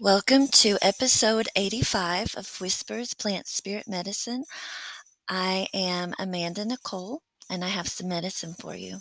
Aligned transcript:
Welcome 0.00 0.46
to 0.52 0.78
episode 0.80 1.48
85 1.56 2.36
of 2.36 2.60
Whispers 2.60 3.14
Plant 3.14 3.48
Spirit 3.48 3.88
Medicine. 3.88 4.44
I 5.28 5.66
am 5.74 6.14
Amanda 6.20 6.64
Nicole 6.64 7.22
and 7.50 7.64
I 7.64 7.68
have 7.68 7.88
some 7.88 8.06
medicine 8.06 8.54
for 8.56 8.76
you. 8.76 8.98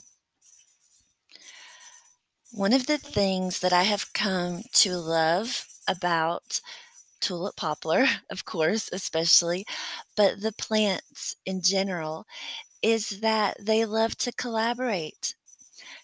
One 2.52 2.74
of 2.74 2.88
the 2.88 2.98
things 2.98 3.60
that 3.60 3.72
I 3.72 3.84
have 3.84 4.12
come 4.14 4.64
to 4.74 4.98
love 4.98 5.68
about 5.88 6.62
tulip 7.22 7.56
poplar, 7.58 8.08
of 8.32 8.46
course, 8.46 8.90
especially, 8.92 9.68
but 10.16 10.42
the 10.42 10.52
plants 10.52 11.36
in 11.46 11.62
general, 11.62 12.26
is 12.82 13.20
that 13.20 13.56
they 13.64 13.86
love 13.86 14.18
to 14.18 14.32
collaborate. 14.32 15.36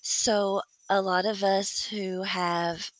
So, 0.03 0.61
a 0.87 1.01
lot 1.01 1.25
of 1.25 1.43
us 1.43 1.87
who 1.87 2.21
have 2.21 2.91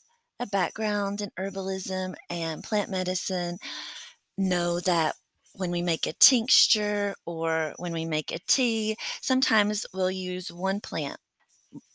a 0.44 0.48
background 0.48 1.21
in 1.21 1.32
herbalism 1.39 2.14
and 2.29 2.64
plant 2.64 2.92
medicine 2.92 3.57
know 4.38 4.79
that 4.82 5.16
when 5.54 5.71
we 5.71 5.82
make 5.82 6.06
a 6.06 6.14
tincture 6.14 7.16
or 7.25 7.74
when 7.78 7.93
we 7.93 8.04
make 8.04 8.32
a 8.32 8.39
tea, 8.46 8.97
sometimes 9.21 9.86
we'll 9.93 10.11
use 10.11 10.52
one 10.52 10.82
plant. 10.82 11.18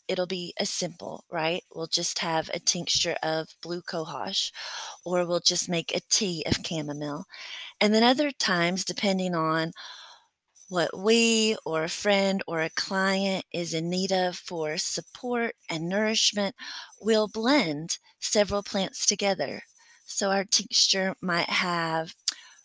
It'll 0.07 0.25
be 0.25 0.55
a 0.59 0.65
simple, 0.65 1.23
right? 1.29 1.61
We'll 1.75 1.87
just 1.87 2.17
have 2.19 2.49
a 2.51 2.59
tincture 2.59 3.15
of 3.21 3.49
blue 3.61 3.81
cohosh, 3.81 4.51
or 5.05 5.27
we'll 5.27 5.41
just 5.41 5.69
make 5.69 5.95
a 5.95 6.01
tea 6.09 6.43
of 6.47 6.57
chamomile. 6.65 7.25
And 7.79 7.93
then 7.93 8.01
other 8.01 8.31
times, 8.31 8.83
depending 8.83 9.35
on 9.35 9.73
what 10.69 10.97
we 10.97 11.57
or 11.65 11.83
a 11.83 11.89
friend 11.89 12.41
or 12.47 12.61
a 12.61 12.69
client 12.69 13.43
is 13.51 13.73
in 13.73 13.89
need 13.89 14.11
of 14.11 14.37
for 14.37 14.77
support 14.77 15.55
and 15.69 15.89
nourishment, 15.89 16.55
we'll 17.01 17.27
blend 17.27 17.97
several 18.19 18.63
plants 18.63 19.05
together. 19.05 19.63
So 20.05 20.31
our 20.31 20.45
tincture 20.45 21.15
might 21.21 21.49
have 21.49 22.13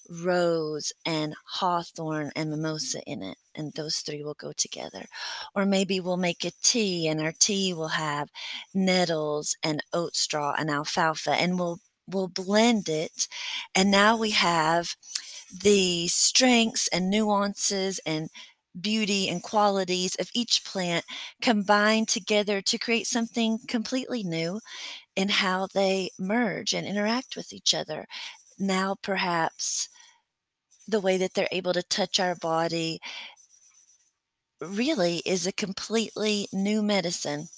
rose 0.08 0.92
and 1.06 1.34
hawthorn 1.46 2.30
and 2.36 2.50
mimosa 2.50 3.02
in 3.06 3.22
it, 3.22 3.38
and 3.55 3.72
those 3.72 3.98
three 3.98 4.22
will 4.22 4.34
go 4.34 4.52
together. 4.52 5.06
Or 5.55 5.64
maybe 5.64 6.00
we'll 6.00 6.18
make 6.18 6.44
a 6.44 6.52
tea, 6.62 7.08
and 7.08 7.20
our 7.20 7.33
tea 7.33 7.72
will 7.72 7.89
have 7.89 8.28
nettles 8.74 9.56
and 9.62 9.83
oat 9.92 10.14
straw 10.14 10.55
and 10.58 10.70
alfalfa, 10.70 11.33
and 11.33 11.58
we'll 11.58 11.80
we'll 12.06 12.28
blend 12.28 12.89
it, 12.89 13.28
and 13.74 13.91
now 13.91 14.16
we 14.16 14.30
have 14.30 14.94
the 15.62 16.08
strengths 16.08 16.88
and 16.88 17.10
nuances 17.10 18.00
and 18.06 18.28
beauty 18.80 19.28
and 19.28 19.42
qualities 19.42 20.16
of 20.16 20.30
each 20.34 20.64
plant 20.64 21.05
combine 21.41 22.06
together 22.06 22.61
to 22.61 22.78
create 22.78 23.06
something 23.06 23.58
completely 23.69 24.24
new 24.24 24.61
in 25.16 25.28
how 25.28 25.69
they 25.74 26.11
merge 26.19 26.74
and 26.74 26.86
interact 26.86 27.36
with 27.36 27.52
each 27.52 27.74
other. 27.74 28.06
Now, 28.58 28.96
perhaps 29.02 29.88
the 30.88 31.00
way 31.00 31.16
that 31.19 31.34
they're 31.34 31.48
able 31.52 31.72
to 31.74 31.83
touch 31.83 32.20
our 32.20 32.34
body 32.36 33.00
really 34.61 35.18
is 35.24 35.46
a 35.46 35.52
completely 35.52 36.48
new 36.52 36.83
medicine 36.83 37.48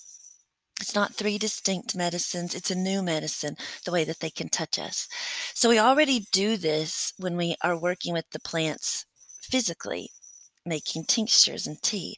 it's 0.80 0.94
not 0.94 1.14
three 1.14 1.38
distinct 1.38 1.96
medicines, 1.96 2.54
it's 2.54 2.70
a 2.70 2.74
new 2.74 3.02
medicine, 3.02 3.56
the 3.84 3.92
way 3.92 4.04
that 4.04 4.20
they 4.20 4.30
can 4.30 4.48
touch 4.48 4.78
us. 4.78 5.08
So 5.54 5.68
we 5.68 5.78
already 5.78 6.26
do 6.32 6.56
this 6.56 7.12
when 7.18 7.36
we 7.36 7.56
are 7.62 7.78
working 7.78 8.12
with 8.12 8.30
the 8.30 8.40
plants 8.40 9.06
physically, 9.42 10.10
making 10.64 11.04
tinctures 11.04 11.66
and 11.66 11.80
tea. 11.82 12.16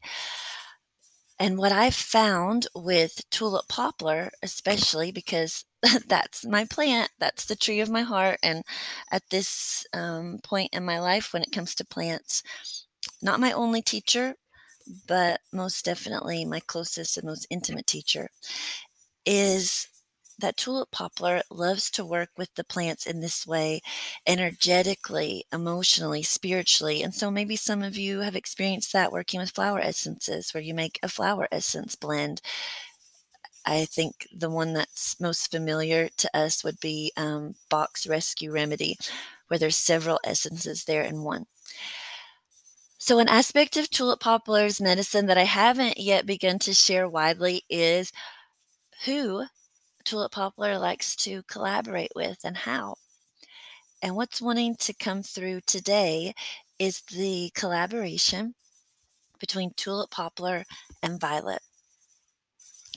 And 1.41 1.56
what 1.56 1.70
I've 1.70 1.95
found 1.95 2.67
with 2.75 3.23
tulip 3.31 3.69
poplar, 3.69 4.31
especially 4.42 5.12
because 5.12 5.64
that's 6.09 6.45
my 6.45 6.64
plant, 6.64 7.11
that's 7.20 7.45
the 7.45 7.55
tree 7.55 7.81
of 7.81 7.89
my 7.89 8.03
heart. 8.03 8.41
And 8.42 8.64
at 9.12 9.23
this 9.31 9.86
um, 9.92 10.41
point 10.42 10.70
in 10.73 10.84
my 10.84 10.98
life, 10.98 11.33
when 11.33 11.42
it 11.42 11.53
comes 11.53 11.77
to 11.77 11.86
plants, 11.86 12.42
not 13.23 13.39
my 13.39 13.52
only 13.52 13.83
teacher, 13.83 14.35
but 15.07 15.41
most 15.53 15.85
definitely 15.85 16.45
my 16.45 16.61
closest 16.61 17.17
and 17.17 17.27
most 17.27 17.47
intimate 17.51 17.87
teacher, 17.87 18.29
is 19.27 19.89
that 20.39 20.57
tulip 20.57 20.91
poplar 20.93 21.43
loves 21.51 21.91
to 21.91 22.05
work 22.05 22.31
with 22.39 22.55
the 22.55 22.65
plants 22.65 23.07
in 23.07 23.21
this 23.21 23.47
way 23.47 23.81
energetically, 24.27 25.45
emotionally, 25.53 26.23
spiritually. 26.23 27.03
And 27.03 27.13
so 27.15 27.31
maybe 27.31 27.57
some 27.57 27.83
of 27.83 27.97
you 27.97 28.21
have 28.21 28.37
experienced 28.37 28.93
that 28.93 29.13
working 29.13 29.41
with 29.41 29.51
flower 29.51 29.81
essences 29.81 30.55
where 30.55 30.63
you 30.63 30.75
make 30.75 30.99
a 31.03 31.09
flower 31.09 31.49
essence 31.51 31.97
blend. 31.97 32.41
I 33.67 33.85
think 33.85 34.27
the 34.35 34.51
one 34.51 34.73
that's 34.73 35.20
most 35.20 35.51
familiar 35.51 36.09
to 36.17 36.31
us 36.37 36.65
would 36.65 36.81
be 36.81 37.13
um, 37.17 37.55
Bach's 37.69 38.07
Rescue 38.07 38.51
Remedy, 38.51 38.97
where 39.49 39.59
there's 39.59 39.77
several 39.77 40.20
essences 40.25 40.85
there 40.85 41.03
in 41.03 41.23
one. 41.23 41.47
So, 42.98 43.19
an 43.19 43.29
aspect 43.29 43.79
of 43.79 43.89
tulip 43.89 44.20
poplar's 44.20 44.79
medicine 44.79 45.25
that 45.27 45.39
I 45.39 45.45
haven't 45.45 45.98
yet 45.98 46.27
begun 46.27 46.59
to 46.61 46.75
share 46.75 47.09
widely 47.09 47.64
is 47.70 48.13
who 49.05 49.47
tulip 50.05 50.33
poplar 50.33 50.79
likes 50.79 51.17
to 51.17 51.42
collaborate 51.45 52.13
with 52.14 52.39
and 52.45 52.57
how. 52.58 52.97
And 54.03 54.17
what's 54.17 54.41
wanting 54.41 54.75
to 54.77 54.92
come 54.92 55.23
through 55.23 55.61
today 55.61 56.35
is 56.81 57.03
the 57.03 57.51
collaboration 57.55 58.55
between 59.41 59.73
tulip 59.75 60.11
poplar 60.11 60.64
and 61.03 61.20
violet. 61.20 61.63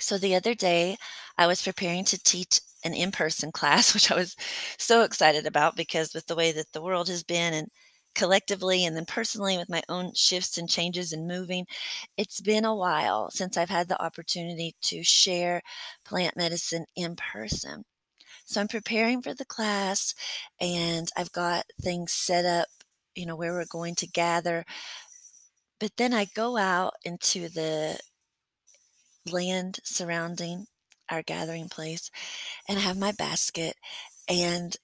So, 0.02 0.18
the 0.18 0.36
other 0.36 0.54
day, 0.54 0.98
I 1.38 1.48
was 1.48 1.62
preparing 1.62 2.04
to 2.06 2.22
teach 2.22 2.60
an 2.84 2.94
in 2.94 3.12
person 3.12 3.52
class, 3.54 3.94
which 3.94 4.12
I 4.12 4.16
was 4.16 4.36
so 4.78 5.04
excited 5.04 5.46
about 5.46 5.76
because 5.78 6.14
with 6.14 6.28
the 6.28 6.36
way 6.36 6.52
that 6.52 6.74
the 6.74 6.82
world 6.82 7.08
has 7.08 7.24
been 7.24 7.54
and 7.54 7.70
collectively 8.16 8.86
and 8.86 8.96
then 8.96 9.06
personally 9.06 9.58
with 9.58 9.70
my 9.70 9.82
own 9.90 10.14
shifts 10.14 10.58
and 10.58 10.70
changes 10.70 11.14
and 11.14 11.28
moving. 11.28 11.66
It's 12.18 12.42
been 12.42 12.66
a 12.66 12.76
while 12.76 13.30
since 13.32 13.58
I've 13.58 13.70
had 13.70 13.88
the 13.88 14.02
opportunity 14.02 14.76
to 14.84 15.04
share 15.04 15.62
plant 16.06 16.36
medicine 16.36 16.86
in 16.96 17.16
person. 17.16 17.84
So 18.46 18.60
I'm 18.60 18.68
preparing 18.68 19.22
for 19.22 19.34
the 19.34 19.46
class 19.46 20.14
and 20.60 21.10
I've 21.16 21.32
got 21.32 21.66
things 21.82 22.12
set 22.12 22.46
up, 22.46 22.68
you 23.16 23.26
know, 23.26 23.36
where 23.36 23.54
we're 23.54 23.66
going 23.66 23.96
to 23.96 24.08
gather. 24.08 24.66
But 25.80 25.92
then 25.98 26.14
I 26.14 26.26
go 26.36 26.58
out 26.58 26.94
into 27.04 27.50
the 27.50 27.98
land 29.32 29.80
surrounding 29.84 30.66
our 31.10 31.22
gathering 31.22 31.70
place 31.70 32.10
and 32.68 32.78
I 32.78 32.82
have 32.82 32.98
my 32.98 33.12
basket 33.12 33.76
and 34.28 34.76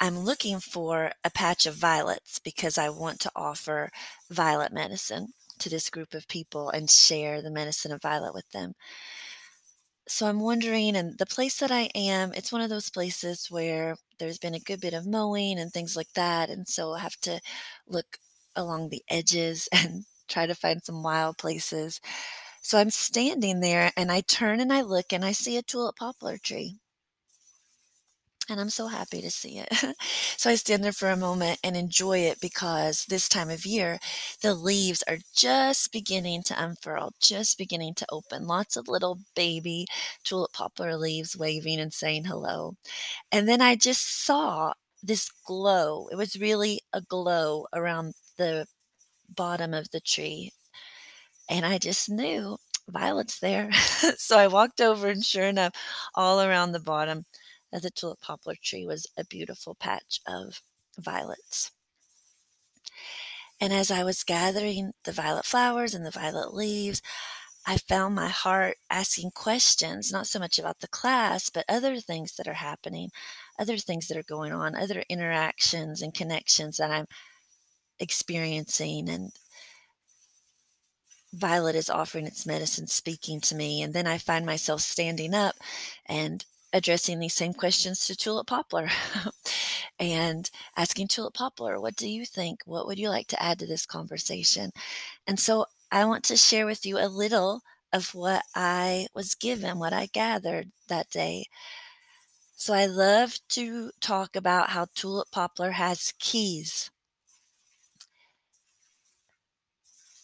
I'm 0.00 0.18
looking 0.18 0.60
for 0.60 1.12
a 1.24 1.30
patch 1.30 1.66
of 1.66 1.74
violets 1.74 2.38
because 2.38 2.78
I 2.78 2.88
want 2.90 3.20
to 3.20 3.32
offer 3.36 3.90
violet 4.30 4.72
medicine 4.72 5.28
to 5.60 5.70
this 5.70 5.90
group 5.90 6.14
of 6.14 6.28
people 6.28 6.70
and 6.70 6.90
share 6.90 7.40
the 7.40 7.50
medicine 7.50 7.92
of 7.92 8.02
violet 8.02 8.34
with 8.34 8.50
them. 8.50 8.74
So 10.06 10.26
I'm 10.26 10.40
wondering, 10.40 10.96
and 10.96 11.16
the 11.18 11.26
place 11.26 11.58
that 11.58 11.70
I 11.70 11.90
am, 11.94 12.32
it's 12.34 12.52
one 12.52 12.60
of 12.60 12.68
those 12.70 12.90
places 12.90 13.50
where 13.50 13.96
there's 14.18 14.38
been 14.38 14.54
a 14.54 14.60
good 14.60 14.80
bit 14.80 14.92
of 14.94 15.06
mowing 15.06 15.58
and 15.58 15.72
things 15.72 15.96
like 15.96 16.12
that. 16.14 16.50
And 16.50 16.68
so 16.68 16.92
I 16.92 16.98
have 17.00 17.16
to 17.22 17.40
look 17.86 18.18
along 18.56 18.88
the 18.90 19.02
edges 19.08 19.68
and 19.72 20.04
try 20.28 20.46
to 20.46 20.54
find 20.54 20.82
some 20.82 21.02
wild 21.02 21.38
places. 21.38 22.00
So 22.62 22.78
I'm 22.78 22.90
standing 22.90 23.60
there 23.60 23.92
and 23.96 24.10
I 24.12 24.22
turn 24.22 24.60
and 24.60 24.72
I 24.72 24.82
look 24.82 25.12
and 25.12 25.24
I 25.24 25.32
see 25.32 25.56
a 25.56 25.62
tulip 25.62 25.96
poplar 25.96 26.38
tree. 26.38 26.80
And 28.48 28.60
I'm 28.60 28.70
so 28.70 28.88
happy 28.88 29.22
to 29.22 29.30
see 29.30 29.58
it. 29.58 29.72
so 30.36 30.50
I 30.50 30.54
stand 30.56 30.84
there 30.84 30.92
for 30.92 31.08
a 31.08 31.16
moment 31.16 31.58
and 31.64 31.76
enjoy 31.76 32.18
it 32.18 32.40
because 32.40 33.06
this 33.08 33.28
time 33.28 33.48
of 33.48 33.64
year, 33.64 33.98
the 34.42 34.54
leaves 34.54 35.02
are 35.08 35.18
just 35.34 35.92
beginning 35.92 36.42
to 36.44 36.62
unfurl, 36.62 37.12
just 37.20 37.56
beginning 37.56 37.94
to 37.94 38.06
open. 38.10 38.46
Lots 38.46 38.76
of 38.76 38.86
little 38.88 39.18
baby 39.34 39.86
tulip 40.24 40.52
poplar 40.52 40.96
leaves 40.96 41.36
waving 41.36 41.80
and 41.80 41.92
saying 41.92 42.26
hello. 42.26 42.74
And 43.32 43.48
then 43.48 43.62
I 43.62 43.76
just 43.76 44.24
saw 44.24 44.74
this 45.02 45.30
glow. 45.46 46.08
It 46.12 46.16
was 46.16 46.36
really 46.40 46.80
a 46.92 47.02
glow 47.02 47.66
around 47.74 48.14
the 48.36 48.66
bottom 49.28 49.74
of 49.74 49.90
the 49.90 50.00
tree. 50.00 50.52
And 51.48 51.66
I 51.66 51.78
just 51.78 52.10
knew 52.10 52.58
Violet's 52.88 53.38
there. 53.40 53.72
so 54.16 54.38
I 54.38 54.46
walked 54.48 54.80
over, 54.80 55.08
and 55.08 55.24
sure 55.24 55.46
enough, 55.46 55.72
all 56.14 56.40
around 56.42 56.72
the 56.72 56.80
bottom, 56.80 57.24
of 57.74 57.82
the 57.82 57.90
tulip 57.90 58.20
poplar 58.20 58.54
tree 58.62 58.86
was 58.86 59.06
a 59.18 59.24
beautiful 59.24 59.74
patch 59.74 60.20
of 60.26 60.62
violets. 60.98 61.72
And 63.60 63.72
as 63.72 63.90
I 63.90 64.04
was 64.04 64.22
gathering 64.22 64.92
the 65.04 65.12
violet 65.12 65.44
flowers 65.44 65.94
and 65.94 66.06
the 66.06 66.10
violet 66.10 66.54
leaves, 66.54 67.02
I 67.66 67.78
found 67.78 68.14
my 68.14 68.28
heart 68.28 68.76
asking 68.90 69.30
questions, 69.34 70.12
not 70.12 70.26
so 70.26 70.38
much 70.38 70.58
about 70.58 70.80
the 70.80 70.88
class, 70.88 71.50
but 71.50 71.64
other 71.68 71.96
things 71.96 72.36
that 72.36 72.46
are 72.46 72.54
happening, 72.54 73.10
other 73.58 73.78
things 73.78 74.06
that 74.08 74.18
are 74.18 74.22
going 74.22 74.52
on, 74.52 74.76
other 74.76 75.02
interactions 75.08 76.02
and 76.02 76.12
connections 76.12 76.76
that 76.76 76.90
I'm 76.90 77.06
experiencing. 77.98 79.08
And 79.08 79.32
Violet 81.32 81.74
is 81.74 81.88
offering 81.88 82.26
its 82.26 82.46
medicine, 82.46 82.86
speaking 82.86 83.40
to 83.42 83.54
me. 83.54 83.82
And 83.82 83.94
then 83.94 84.06
I 84.06 84.18
find 84.18 84.44
myself 84.44 84.82
standing 84.82 85.34
up 85.34 85.56
and 86.06 86.44
addressing 86.74 87.20
these 87.20 87.34
same 87.34 87.54
questions 87.54 88.04
to 88.04 88.16
Tulip 88.16 88.48
Poplar 88.48 88.88
and 89.98 90.50
asking 90.76 91.08
Tulip 91.08 91.32
Poplar, 91.32 91.80
What 91.80 91.96
do 91.96 92.08
you 92.08 92.26
think? 92.26 92.60
What 92.66 92.86
would 92.86 92.98
you 92.98 93.08
like 93.08 93.28
to 93.28 93.42
add 93.42 93.60
to 93.60 93.66
this 93.66 93.86
conversation? 93.86 94.72
And 95.26 95.38
so 95.38 95.66
I 95.92 96.04
want 96.04 96.24
to 96.24 96.36
share 96.36 96.66
with 96.66 96.84
you 96.84 96.98
a 96.98 97.08
little 97.08 97.62
of 97.92 98.12
what 98.12 98.42
I 98.56 99.06
was 99.14 99.36
given, 99.36 99.78
what 99.78 99.92
I 99.92 100.06
gathered 100.06 100.72
that 100.88 101.08
day. 101.10 101.46
So 102.56 102.74
I 102.74 102.86
love 102.86 103.38
to 103.50 103.92
talk 104.00 104.34
about 104.34 104.70
how 104.70 104.86
Tulip 104.94 105.30
Poplar 105.30 105.72
has 105.72 106.12
keys. 106.18 106.90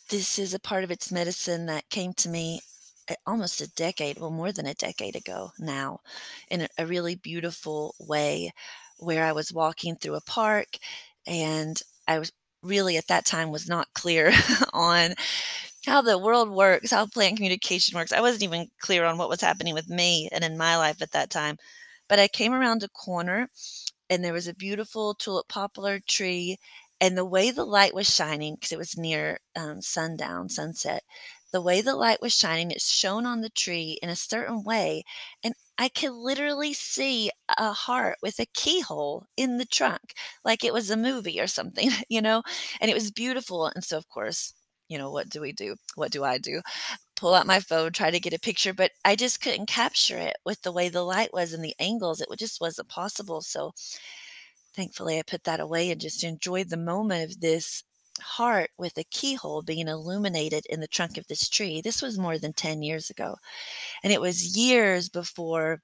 This 0.09 0.37
is 0.37 0.53
a 0.53 0.59
part 0.59 0.83
of 0.83 0.91
its 0.91 1.13
medicine 1.13 1.67
that 1.67 1.89
came 1.91 2.13
to 2.15 2.29
me 2.29 2.61
almost 3.27 3.61
a 3.61 3.69
decade, 3.75 4.19
well, 4.19 4.31
more 4.31 4.53
than 4.53 4.67
a 4.67 4.75
decade 4.75 5.17
ago 5.17 5.53
now, 5.59 6.01
in 6.51 6.69
a 6.79 6.87
really 6.87 7.15
beautiful 7.15 7.95
way, 8.01 8.53
where 8.99 9.25
I 9.25 9.33
was 9.33 9.53
walking 9.53 9.97
through 9.97 10.17
a 10.17 10.21
park 10.23 10.79
and 11.27 11.81
I 12.09 12.19
was 12.19 12.33
really 12.63 12.97
at 12.99 13.09
that 13.09 13.25
time 13.27 13.51
was 13.51 13.69
not 13.69 13.89
clear 13.95 14.33
on 14.73 15.15
how 15.87 16.03
the 16.03 16.19
world 16.19 16.51
works, 16.51 16.91
how 16.91 17.07
plant 17.07 17.37
communication 17.37 17.97
works. 17.97 18.13
I 18.13 18.21
wasn't 18.21 18.43
even 18.45 18.69
clear 18.81 19.05
on 19.05 19.19
what 19.19 19.29
was 19.29 19.41
happening 19.41 19.75
with 19.75 19.89
me 19.89 20.29
and 20.33 20.45
in 20.45 20.59
my 20.59 20.77
life 20.77 21.01
at 21.03 21.13
that 21.13 21.31
time. 21.31 21.57
But 22.09 22.19
I 22.19 22.29
came 22.29 22.53
around 22.53 22.83
a 22.83 22.89
corner 22.89 23.49
and 24.11 24.25
there 24.25 24.33
was 24.33 24.49
a 24.49 24.55
beautiful 24.55 25.15
tulip 25.15 25.49
poplar 25.49 26.01
tree. 26.01 26.59
And 27.01 27.17
the 27.17 27.25
way 27.25 27.51
the 27.51 27.65
light 27.65 27.95
was 27.95 28.15
shining, 28.15 28.55
because 28.57 28.73
it 28.73 28.79
was 28.79 28.97
near 28.97 29.41
um, 29.57 29.83
sundown, 29.83 30.49
sunset, 30.51 31.03
the 31.53 31.61
way 31.61 31.81
the 31.81 31.97
light 31.97 32.21
was 32.23 32.33
shining, 32.35 32.71
it 32.71 32.81
shone 32.81 33.27
on 33.27 33.41
the 33.41 33.51
tree 33.51 33.99
in 34.03 34.09
a 34.09 34.17
certain 34.17 34.63
way. 34.65 35.05
And 35.43 35.55
I 35.79 35.89
could 35.89 36.13
literally 36.13 36.73
see 36.75 37.31
a 37.59 37.73
heart 37.73 38.19
with 38.23 38.39
a 38.41 38.47
keyhole 38.47 39.27
in 39.37 39.59
the 39.59 39.65
trunk, 39.67 40.15
like 40.45 40.65
it 40.65 40.73
was 40.73 40.91
a 40.91 40.97
movie 40.97 41.41
or 41.41 41.47
something, 41.47 41.91
you 42.09 42.23
know? 42.23 42.43
And 42.81 42.91
it 42.91 42.95
was 42.95 43.11
beautiful. 43.11 43.67
And 43.67 43.85
so, 43.85 43.97
of 43.99 44.09
course, 44.09 44.53
you 44.89 44.99
know, 44.99 45.11
what 45.11 45.29
do 45.29 45.41
we 45.41 45.53
do? 45.53 45.77
What 45.95 46.11
do 46.13 46.25
I 46.25 46.39
do? 46.39 46.61
Pull 47.17 47.35
out 47.35 47.47
my 47.47 47.61
phone, 47.61 47.93
try 47.93 48.11
to 48.11 48.21
get 48.21 48.33
a 48.35 48.39
picture, 48.41 48.75
but 48.75 48.93
I 49.05 49.17
just 49.17 49.41
couldn't 49.43 49.67
capture 49.67 50.19
it 50.19 50.37
with 50.45 50.63
the 50.63 50.73
way 50.73 50.89
the 50.89 51.03
light 51.05 51.33
was 51.35 51.53
and 51.53 51.65
the 51.65 51.75
angles. 51.79 52.21
It 52.21 52.29
just 52.39 52.61
wasn't 52.61 52.89
possible. 52.89 53.43
So, 53.43 53.73
thankfully, 54.75 55.19
I 55.19 55.23
put 55.23 55.45
that 55.45 55.61
away 55.61 55.91
and 55.91 56.01
just 56.01 56.25
enjoyed 56.25 56.71
the 56.71 56.77
moment 56.77 57.31
of 57.31 57.41
this 57.41 57.83
heart 58.21 58.71
with 58.79 58.97
a 58.99 59.05
keyhole 59.05 59.63
being 59.63 59.89
illuminated 59.89 60.67
in 60.67 60.81
the 60.81 60.89
trunk 60.89 61.17
of 61.19 61.27
this 61.27 61.49
tree. 61.49 61.81
This 61.81 62.03
was 62.03 62.19
more 62.19 62.39
than 62.39 62.53
10 62.53 62.83
years 62.83 63.11
ago. 63.11 63.37
And 64.03 64.13
it 64.13 64.21
was 64.21 64.57
years 64.57 65.09
before 65.09 65.81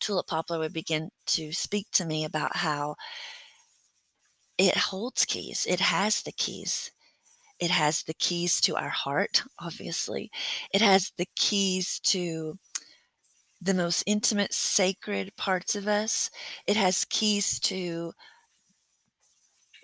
Tulip 0.00 0.26
Poplar 0.26 0.58
would 0.58 0.72
begin 0.72 1.10
to 1.26 1.52
speak 1.52 1.86
to 1.92 2.04
me 2.04 2.24
about 2.24 2.56
how 2.56 2.96
it 4.58 4.76
holds 4.76 5.24
keys, 5.24 5.66
it 5.68 5.80
has 5.80 6.22
the 6.22 6.32
keys. 6.32 6.90
It 7.60 7.70
has 7.70 8.02
the 8.02 8.14
keys 8.14 8.60
to 8.62 8.76
our 8.76 8.88
heart, 8.88 9.42
obviously. 9.60 10.30
It 10.72 10.82
has 10.82 11.12
the 11.16 11.28
keys 11.36 12.00
to 12.00 12.58
the 13.62 13.74
most 13.74 14.02
intimate, 14.06 14.52
sacred 14.52 15.34
parts 15.36 15.76
of 15.76 15.86
us. 15.86 16.30
It 16.66 16.76
has 16.76 17.06
keys 17.06 17.60
to 17.60 18.12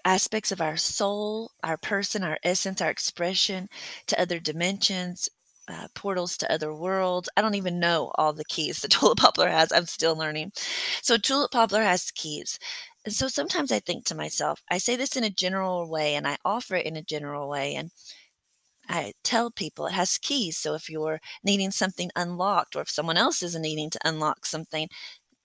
aspects 0.05 0.53
of 0.53 0.61
our 0.61 0.77
soul, 0.77 1.53
our 1.63 1.77
person, 1.77 2.23
our 2.25 2.39
essence, 2.45 2.81
our 2.81 2.91
expression 2.91 3.69
to 4.07 4.21
other 4.21 4.39
dimensions, 4.41 5.29
uh, 5.69 5.87
portals 5.95 6.37
to 6.39 6.53
other 6.53 6.75
worlds. 6.75 7.29
I 7.37 7.43
don't 7.43 7.55
even 7.55 7.79
know 7.81 8.11
all 8.17 8.33
the 8.33 8.45
keys 8.45 8.81
that 8.81 8.91
Tulip 8.93 9.19
Poplar 9.19 9.49
has. 9.49 9.73
I'm 9.73 9.87
still 9.87 10.17
learning. 10.17 10.53
So, 11.03 11.17
Tulip 11.17 11.53
Poplar 11.53 11.83
has 11.83 12.11
keys. 12.11 12.59
And 13.05 13.15
so 13.15 13.29
sometimes 13.29 13.73
I 13.73 13.81
think 13.81 14.05
to 14.07 14.15
myself, 14.15 14.63
I 14.71 14.79
say 14.79 14.97
this 14.97 15.17
in 15.17 15.25
a 15.25 15.31
general 15.31 15.89
way 15.89 16.15
and 16.17 16.27
I 16.29 16.37
offer 16.45 16.77
it 16.77 16.87
in 16.87 16.97
a 16.97 17.03
general 17.03 17.49
way. 17.49 17.75
And 17.75 17.91
I 18.89 19.13
tell 19.25 19.51
people 19.51 19.87
it 19.87 19.93
has 19.93 20.19
keys. 20.19 20.59
So 20.59 20.75
if 20.75 20.91
you're 20.91 21.21
needing 21.45 21.71
something 21.71 22.11
unlocked 22.17 22.77
or 22.77 22.83
if 22.83 22.91
someone 22.91 23.17
else 23.17 23.43
is 23.43 23.57
needing 23.57 23.91
to 23.91 24.01
unlock 24.05 24.45
something, 24.47 24.89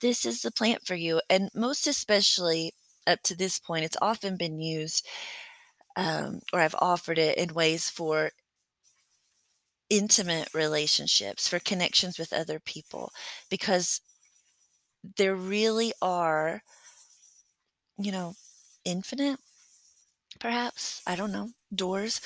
this 0.02 0.26
is 0.26 0.42
the 0.42 0.52
plant 0.52 0.86
for 0.88 0.96
you. 0.96 1.22
And 1.30 1.50
most 1.56 1.88
especially 1.88 2.74
up 3.08 3.22
to 3.24 3.36
this 3.36 3.60
point, 3.60 3.86
it's 3.86 3.98
often 4.02 4.38
been 4.38 4.60
used, 4.60 5.08
um, 5.96 6.42
or 6.54 6.60
I've 6.60 6.76
offered 6.80 7.18
it 7.18 7.38
in 7.38 7.54
ways 7.54 7.90
for 7.90 8.32
intimate 9.90 10.54
relationships, 10.54 11.48
for 11.48 11.60
connections 11.60 12.18
with 12.18 12.34
other 12.34 12.60
people, 12.60 13.12
because 13.50 14.02
there 15.18 15.36
really 15.36 15.94
are, 16.02 16.64
you 17.98 18.12
know, 18.12 18.34
infinite, 18.84 19.40
perhaps, 20.40 21.02
I 21.06 21.16
don't 21.16 21.32
know, 21.32 21.52
doors 21.74 22.22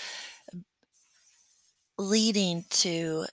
leading 1.98 2.64
to 2.70 3.26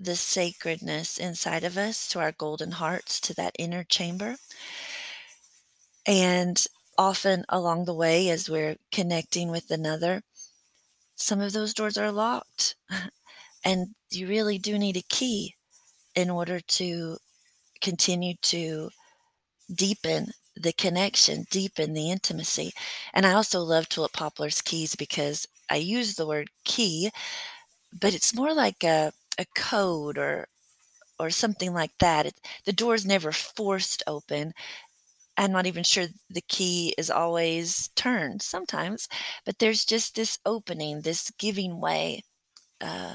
the 0.00 0.16
sacredness 0.16 1.18
inside 1.18 1.62
of 1.62 1.78
us, 1.78 2.08
to 2.08 2.18
our 2.18 2.32
golden 2.32 2.72
hearts, 2.72 3.20
to 3.20 3.34
that 3.34 3.54
inner 3.56 3.84
chamber. 3.84 4.34
And 6.06 6.62
often 6.98 7.44
along 7.48 7.84
the 7.84 7.94
way, 7.94 8.28
as 8.30 8.48
we're 8.50 8.76
connecting 8.90 9.50
with 9.50 9.70
another, 9.70 10.22
some 11.16 11.40
of 11.40 11.52
those 11.52 11.74
doors 11.74 11.96
are 11.98 12.12
locked. 12.12 12.76
and 13.64 13.94
you 14.10 14.26
really 14.28 14.58
do 14.58 14.78
need 14.78 14.96
a 14.96 15.02
key 15.02 15.56
in 16.14 16.30
order 16.30 16.60
to 16.60 17.18
continue 17.80 18.34
to 18.42 18.90
deepen 19.74 20.32
the 20.56 20.72
connection, 20.72 21.46
deepen 21.50 21.94
the 21.94 22.10
intimacy. 22.10 22.72
And 23.14 23.26
I 23.26 23.32
also 23.34 23.60
love 23.60 23.88
Tulip 23.88 24.12
Poplar's 24.12 24.62
keys 24.62 24.96
because 24.96 25.46
I 25.70 25.76
use 25.76 26.14
the 26.16 26.26
word 26.26 26.50
key, 26.64 27.10
but 27.98 28.14
it's 28.14 28.34
more 28.34 28.54
like 28.54 28.84
a, 28.84 29.12
a 29.38 29.46
code 29.56 30.18
or 30.18 30.48
or 31.18 31.30
something 31.30 31.72
like 31.74 31.92
that. 32.00 32.26
It, 32.26 32.34
the 32.64 32.72
door's 32.72 33.06
never 33.06 33.32
forced 33.32 34.02
open. 34.06 34.54
I'm 35.36 35.52
not 35.52 35.66
even 35.66 35.82
sure 35.82 36.06
the 36.28 36.42
key 36.42 36.94
is 36.98 37.10
always 37.10 37.88
turned 37.96 38.42
sometimes, 38.42 39.08
but 39.46 39.58
there's 39.58 39.84
just 39.84 40.14
this 40.14 40.38
opening, 40.44 41.00
this 41.00 41.30
giving 41.38 41.80
way, 41.80 42.22
uh, 42.80 43.14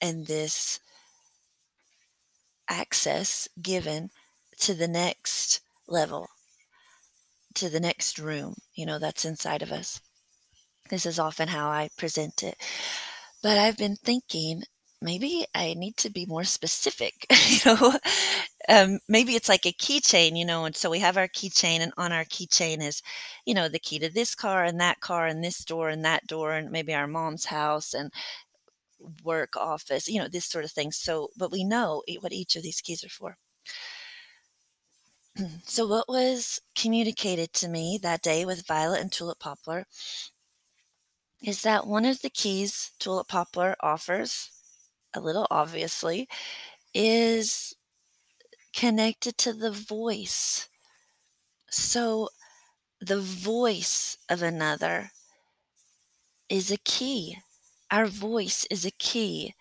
and 0.00 0.26
this 0.26 0.80
access 2.68 3.48
given 3.60 4.10
to 4.60 4.74
the 4.74 4.88
next 4.88 5.60
level, 5.86 6.28
to 7.54 7.68
the 7.68 7.80
next 7.80 8.18
room, 8.18 8.54
you 8.74 8.84
know, 8.86 8.98
that's 8.98 9.24
inside 9.24 9.62
of 9.62 9.72
us. 9.72 10.00
This 10.90 11.06
is 11.06 11.18
often 11.18 11.48
how 11.48 11.68
I 11.70 11.88
present 11.96 12.42
it. 12.42 12.56
But 13.42 13.58
I've 13.58 13.76
been 13.76 13.96
thinking 13.96 14.62
maybe 15.04 15.44
I 15.54 15.74
need 15.74 15.96
to 15.98 16.10
be 16.10 16.26
more 16.26 16.44
specific. 16.44 17.26
you 17.46 17.58
know, 17.66 17.98
um, 18.68 18.98
maybe 19.08 19.36
it's 19.36 19.48
like 19.48 19.66
a 19.66 19.72
keychain, 19.72 20.36
you 20.36 20.44
know, 20.44 20.64
and 20.64 20.74
so 20.74 20.90
we 20.90 20.98
have 21.00 21.16
our 21.18 21.28
keychain, 21.28 21.80
and 21.80 21.92
on 21.96 22.10
our 22.10 22.24
keychain 22.24 22.82
is, 22.82 23.02
you 23.44 23.54
know, 23.54 23.68
the 23.68 23.78
key 23.78 23.98
to 24.00 24.08
this 24.08 24.34
car 24.34 24.64
and 24.64 24.80
that 24.80 25.00
car 25.00 25.26
and 25.26 25.44
this 25.44 25.64
door 25.64 25.90
and 25.90 26.04
that 26.04 26.26
door, 26.26 26.52
and 26.52 26.70
maybe 26.70 26.94
our 26.94 27.06
mom's 27.06 27.44
house 27.44 27.94
and 27.94 28.10
work 29.22 29.56
office, 29.56 30.08
you 30.08 30.20
know, 30.20 30.28
this 30.28 30.46
sort 30.46 30.64
of 30.64 30.72
thing. 30.72 30.90
So, 30.90 31.28
but 31.36 31.52
we 31.52 31.64
know 31.64 32.02
what 32.20 32.32
each 32.32 32.56
of 32.56 32.62
these 32.62 32.80
keys 32.80 33.04
are 33.04 33.08
for. 33.08 33.36
so, 35.64 35.86
what 35.86 36.08
was 36.08 36.60
communicated 36.74 37.52
to 37.54 37.68
me 37.68 37.98
that 38.02 38.22
day 38.22 38.44
with 38.44 38.66
Violet 38.66 39.00
and 39.00 39.12
Tulip 39.12 39.38
Poplar 39.38 39.86
is 41.42 41.62
that 41.62 41.86
one 41.86 42.04
of 42.06 42.22
the 42.22 42.30
keys 42.30 42.92
Tulip 42.98 43.28
Poplar 43.28 43.76
offers, 43.80 44.50
a 45.14 45.20
little 45.20 45.46
obviously, 45.50 46.28
is 46.94 47.74
connected 48.74 49.38
to 49.38 49.52
the 49.54 49.70
voice. 49.72 50.68
So, 51.70 52.30
the 53.00 53.20
voice 53.20 54.18
of 54.28 54.42
another 54.42 55.12
is 56.48 56.70
a 56.70 56.76
key. 56.78 57.38
Our 57.90 58.06
voice 58.06 58.66
is 58.70 58.84
a 58.86 58.90
key. 58.90 59.54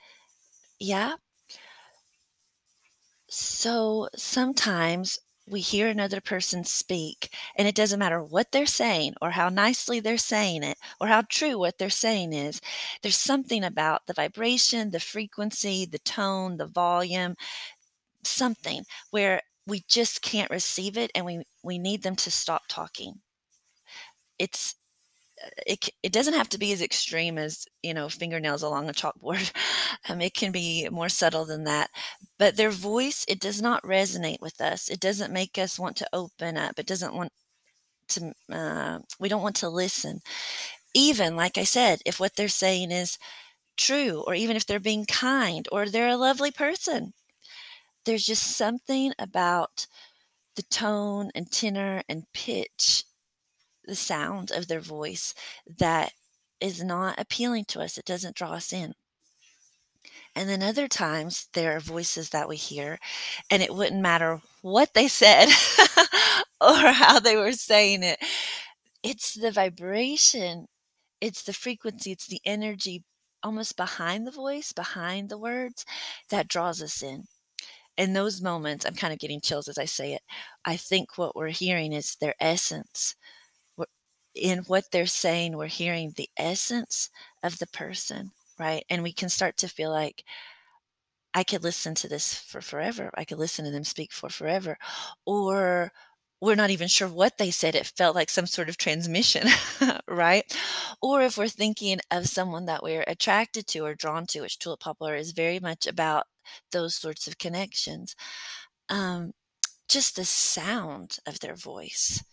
Yeah? 0.80 1.16
So, 3.30 4.08
sometimes 4.16 5.20
we 5.48 5.60
hear 5.62 5.88
another 5.88 6.22
person 6.22 6.64
speak, 6.64 7.36
and 7.58 7.68
it 7.68 7.76
doesn't 7.76 8.00
matter 8.00 8.24
what 8.24 8.52
they're 8.52 8.66
saying 8.66 9.16
or 9.22 9.32
how 9.32 9.50
nicely 9.50 10.00
they're 10.00 10.18
saying 10.18 10.64
it 10.64 10.78
or 11.02 11.08
how 11.08 11.22
true 11.24 11.58
what 11.58 11.78
they're 11.78 11.90
saying 11.90 12.34
is. 12.34 12.62
There's 13.02 13.18
something 13.20 13.64
about 13.64 14.08
the 14.08 14.14
vibration, 14.14 14.92
the 14.92 15.00
frequency, 15.00 15.86
the 15.86 16.00
tone, 16.00 16.58
the 16.58 16.68
volume, 16.68 17.36
something 18.24 18.86
where 19.12 19.42
we 19.68 19.84
just 19.88 20.22
can't 20.22 20.52
receive 20.52 20.98
it 20.98 21.12
and 21.16 21.26
we, 21.26 21.44
we 21.64 21.78
need 21.78 22.04
them 22.04 22.16
to 22.18 22.32
stop 22.32 22.64
talking. 22.68 23.22
It's 24.40 24.76
it 25.66 25.90
it 26.04 26.12
doesn't 26.12 26.34
have 26.36 26.50
to 26.50 26.58
be 26.58 26.72
as 26.74 26.82
extreme 26.82 27.38
as, 27.38 27.66
you 27.82 27.94
know, 27.94 28.10
fingernails 28.10 28.64
along 28.64 28.90
a 28.90 28.94
chalkboard. 28.94 29.52
Um, 30.10 30.20
it 30.20 30.34
can 30.34 30.52
be 30.52 30.90
more 30.92 31.08
subtle 31.08 31.46
than 31.46 31.64
that. 31.64 31.90
But 32.38 32.58
their 32.58 32.72
voice, 32.72 33.24
it 33.30 33.40
does 33.40 33.62
not 33.62 33.82
resonate 33.84 34.42
with 34.42 34.60
us. 34.60 34.90
It 34.90 35.00
doesn't 35.00 35.32
make 35.32 35.58
us 35.58 35.80
want 35.80 35.96
to 35.98 36.10
open 36.12 36.58
up. 36.58 36.78
It 36.78 36.88
doesn't 36.88 37.14
want 37.14 37.32
to, 38.10 38.34
uh, 38.52 39.00
we 39.20 39.30
don't 39.30 39.42
want 39.42 39.56
to 39.58 39.70
listen. 39.70 40.20
Even, 40.94 41.36
like 41.36 41.58
I 41.58 41.64
said, 41.64 42.02
if 42.06 42.20
what 42.20 42.36
they're 42.36 42.50
saying 42.50 42.92
is 42.92 43.18
true, 43.78 44.24
or 44.28 44.36
even 44.36 44.58
if 44.58 44.66
they're 44.66 44.80
being 44.80 45.06
kind, 45.06 45.68
or 45.72 45.88
they're 45.88 46.10
a 46.10 46.18
lovely 46.18 46.52
person, 46.52 47.14
there's 48.06 48.26
just 48.26 48.58
something 48.58 49.14
about 49.20 49.88
the 50.56 50.64
tone 50.64 51.32
and 51.36 51.52
tenor 51.52 52.04
and 52.10 52.26
pitch, 52.34 53.06
the 53.86 53.96
sound 53.96 54.52
of 54.52 54.68
their 54.68 54.80
voice 54.80 55.34
that 55.78 56.14
is 56.60 56.84
not 56.84 57.20
appealing 57.20 57.66
to 57.66 57.82
us. 57.82 57.98
It 57.98 58.06
doesn't 58.06 58.36
draw 58.36 58.54
us 58.54 58.72
in. 58.72 58.94
And 60.36 60.50
then 60.50 60.64
other 60.64 60.88
times 60.88 61.48
there 61.54 61.76
are 61.76 61.80
voices 61.80 62.30
that 62.30 62.50
we 62.50 62.56
hear, 62.56 63.00
and 63.52 63.62
it 63.62 63.76
wouldn't 63.76 64.02
matter 64.02 64.42
what 64.62 64.94
they 64.94 65.08
said 65.08 65.48
or 66.62 66.92
how 66.92 67.20
they 67.20 67.36
were 67.36 67.52
saying 67.52 68.04
it. 68.04 68.20
It's 69.04 69.34
the 69.34 69.52
vibration, 69.52 70.68
it's 71.22 71.44
the 71.44 71.54
frequency, 71.54 72.12
it's 72.12 72.28
the 72.28 72.42
energy 72.46 73.04
almost 73.44 73.76
behind 73.78 74.26
the 74.26 74.32
voice, 74.32 74.72
behind 74.74 75.30
the 75.30 75.38
words 75.38 75.86
that 76.30 76.48
draws 76.48 76.82
us 76.82 77.04
in. 77.04 77.26
In 77.98 78.14
those 78.14 78.42
moments, 78.42 78.86
I'm 78.86 78.96
kind 78.96 79.14
of 79.14 79.20
getting 79.20 79.42
chills 79.42 79.68
as 79.68 79.78
I 79.78 79.86
say 79.86 80.14
it. 80.14 80.22
I 80.66 80.78
think 80.78 81.18
what 81.18 81.36
we're 81.36 81.50
hearing 81.50 81.94
is 81.94 82.16
their 82.16 82.34
essence. 82.40 83.16
In 84.36 84.60
what 84.60 84.92
they're 84.92 85.06
saying, 85.06 85.56
we're 85.56 85.68
hearing 85.68 86.14
the 86.16 86.30
essence 86.38 87.10
of 87.44 87.60
the 87.60 87.68
person 87.68 88.32
right? 88.60 88.86
And 88.90 89.04
we 89.04 89.14
can 89.14 89.30
start 89.30 89.58
to 89.58 89.68
feel 89.68 89.92
like 89.92 90.24
I 91.34 91.44
could 91.44 91.64
listen 91.64 91.96
to 91.96 92.08
this 92.08 92.34
for 92.36 92.62
forever. 92.62 93.10
I 93.16 93.26
could 93.26 93.40
listen 93.40 93.66
to 93.66 93.72
them 93.72 93.84
speak 93.84 94.12
for 94.12 94.30
forever. 94.30 94.78
Or 95.26 95.92
we're 96.40 96.56
not 96.56 96.70
even 96.70 96.88
sure 96.88 97.08
what 97.08 97.38
they 97.38 97.52
said. 97.52 97.76
It 97.76 97.88
felt 97.98 98.16
like 98.16 98.30
some 98.30 98.46
sort 98.46 98.70
of 98.70 98.78
transmission, 98.78 99.48
right? 100.08 100.44
Or 101.02 101.22
if 101.22 101.38
we're 101.38 101.48
thinking 101.48 102.00
of 102.12 102.28
someone 102.28 102.66
that 102.66 102.84
we're 102.84 103.06
attracted 103.08 103.66
to 103.68 103.80
or 103.80 103.96
drawn 103.96 104.28
to, 104.28 104.42
which 104.42 104.60
Tulip 104.60 104.82
Poplar 104.82 105.16
is 105.16 105.32
very 105.32 105.60
much 105.60 105.88
about 105.88 106.26
those 106.72 106.96
sorts 106.96 107.28
of 107.28 107.38
connections. 107.38 108.16
Um, 108.90 109.32
just 109.88 110.16
the 110.16 110.26
sound 110.26 111.18
of 111.26 111.40
their 111.40 111.56
voice 111.56 112.24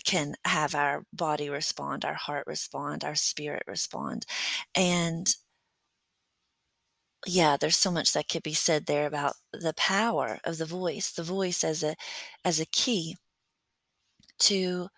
can 0.00 0.34
have 0.44 0.74
our 0.74 1.04
body 1.12 1.48
respond, 1.50 2.04
our 2.04 2.14
heart 2.14 2.46
respond, 2.46 3.04
our 3.04 3.14
spirit 3.14 3.64
respond. 3.66 4.26
And 4.74 5.34
yeah, 7.26 7.56
there's 7.56 7.76
so 7.76 7.90
much 7.90 8.12
that 8.12 8.28
could 8.28 8.42
be 8.42 8.54
said 8.54 8.86
there 8.86 9.06
about 9.06 9.34
the 9.52 9.74
power 9.74 10.38
of 10.44 10.58
the 10.58 10.64
voice, 10.66 11.10
the 11.12 11.22
voice 11.22 11.64
as 11.64 11.82
a 11.82 11.96
as 12.44 12.60
a 12.60 12.66
key 12.66 13.16
to 14.38 14.88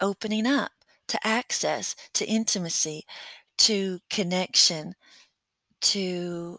opening 0.00 0.46
up, 0.46 0.72
to 1.08 1.26
access, 1.26 1.94
to 2.14 2.26
intimacy, 2.26 3.04
to 3.58 4.00
connection, 4.10 4.94
to 5.80 6.58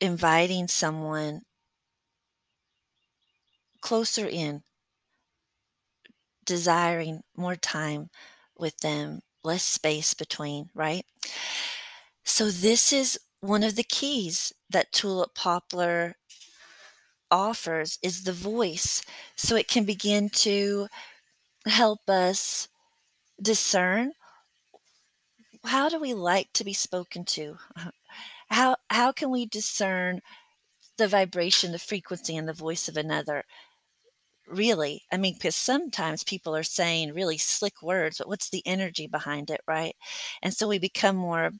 inviting 0.00 0.68
someone 0.68 1.42
closer 3.80 4.26
in, 4.26 4.62
desiring 6.44 7.22
more 7.36 7.56
time 7.56 8.10
with 8.56 8.78
them, 8.78 9.20
less 9.44 9.64
space 9.64 10.14
between, 10.14 10.70
right? 10.74 11.04
So, 12.24 12.50
this 12.50 12.92
is 12.92 13.18
one 13.40 13.62
of 13.62 13.76
the 13.76 13.84
keys 13.84 14.52
that 14.70 14.92
Tulip 14.92 15.34
Poplar 15.34 16.16
offers 17.30 17.98
is 18.02 18.24
the 18.24 18.32
voice. 18.32 19.02
So 19.36 19.56
it 19.56 19.68
can 19.68 19.84
begin 19.84 20.28
to 20.30 20.88
help 21.66 22.08
us 22.08 22.68
discern 23.42 24.12
how 25.64 25.88
do 25.88 25.98
we 25.98 26.14
like 26.14 26.52
to 26.54 26.64
be 26.64 26.72
spoken 26.72 27.24
to? 27.24 27.58
How 28.50 28.76
how 28.90 29.12
can 29.12 29.30
we 29.30 29.46
discern 29.46 30.20
the 30.98 31.08
vibration, 31.08 31.72
the 31.72 31.78
frequency 31.78 32.36
and 32.36 32.48
the 32.48 32.52
voice 32.54 32.88
of 32.88 32.96
another? 32.96 33.44
Really, 34.46 35.04
I 35.12 35.16
mean, 35.16 35.34
because 35.34 35.56
sometimes 35.56 36.24
people 36.24 36.54
are 36.56 36.62
saying 36.64 37.14
really 37.14 37.38
slick 37.38 37.80
words, 37.80 38.18
but 38.18 38.28
what's 38.28 38.50
the 38.50 38.62
energy 38.66 39.06
behind 39.06 39.50
it, 39.50 39.60
right? 39.66 39.94
And 40.42 40.52
so 40.52 40.68
we 40.68 40.78
become 40.78 41.16
more 41.16 41.52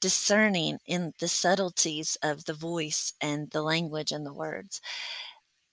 discerning 0.00 0.78
in 0.86 1.14
the 1.20 1.28
subtleties 1.28 2.16
of 2.22 2.44
the 2.46 2.54
voice 2.54 3.14
and 3.20 3.50
the 3.50 3.62
language 3.62 4.12
and 4.12 4.26
the 4.26 4.34
words. 4.34 4.80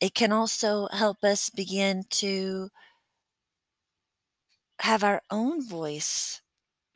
It 0.01 0.15
can 0.15 0.31
also 0.33 0.87
help 0.93 1.23
us 1.23 1.49
begin 1.49 2.05
to 2.11 2.69
have 4.79 5.03
our 5.03 5.21
own 5.29 5.65
voice 5.67 6.41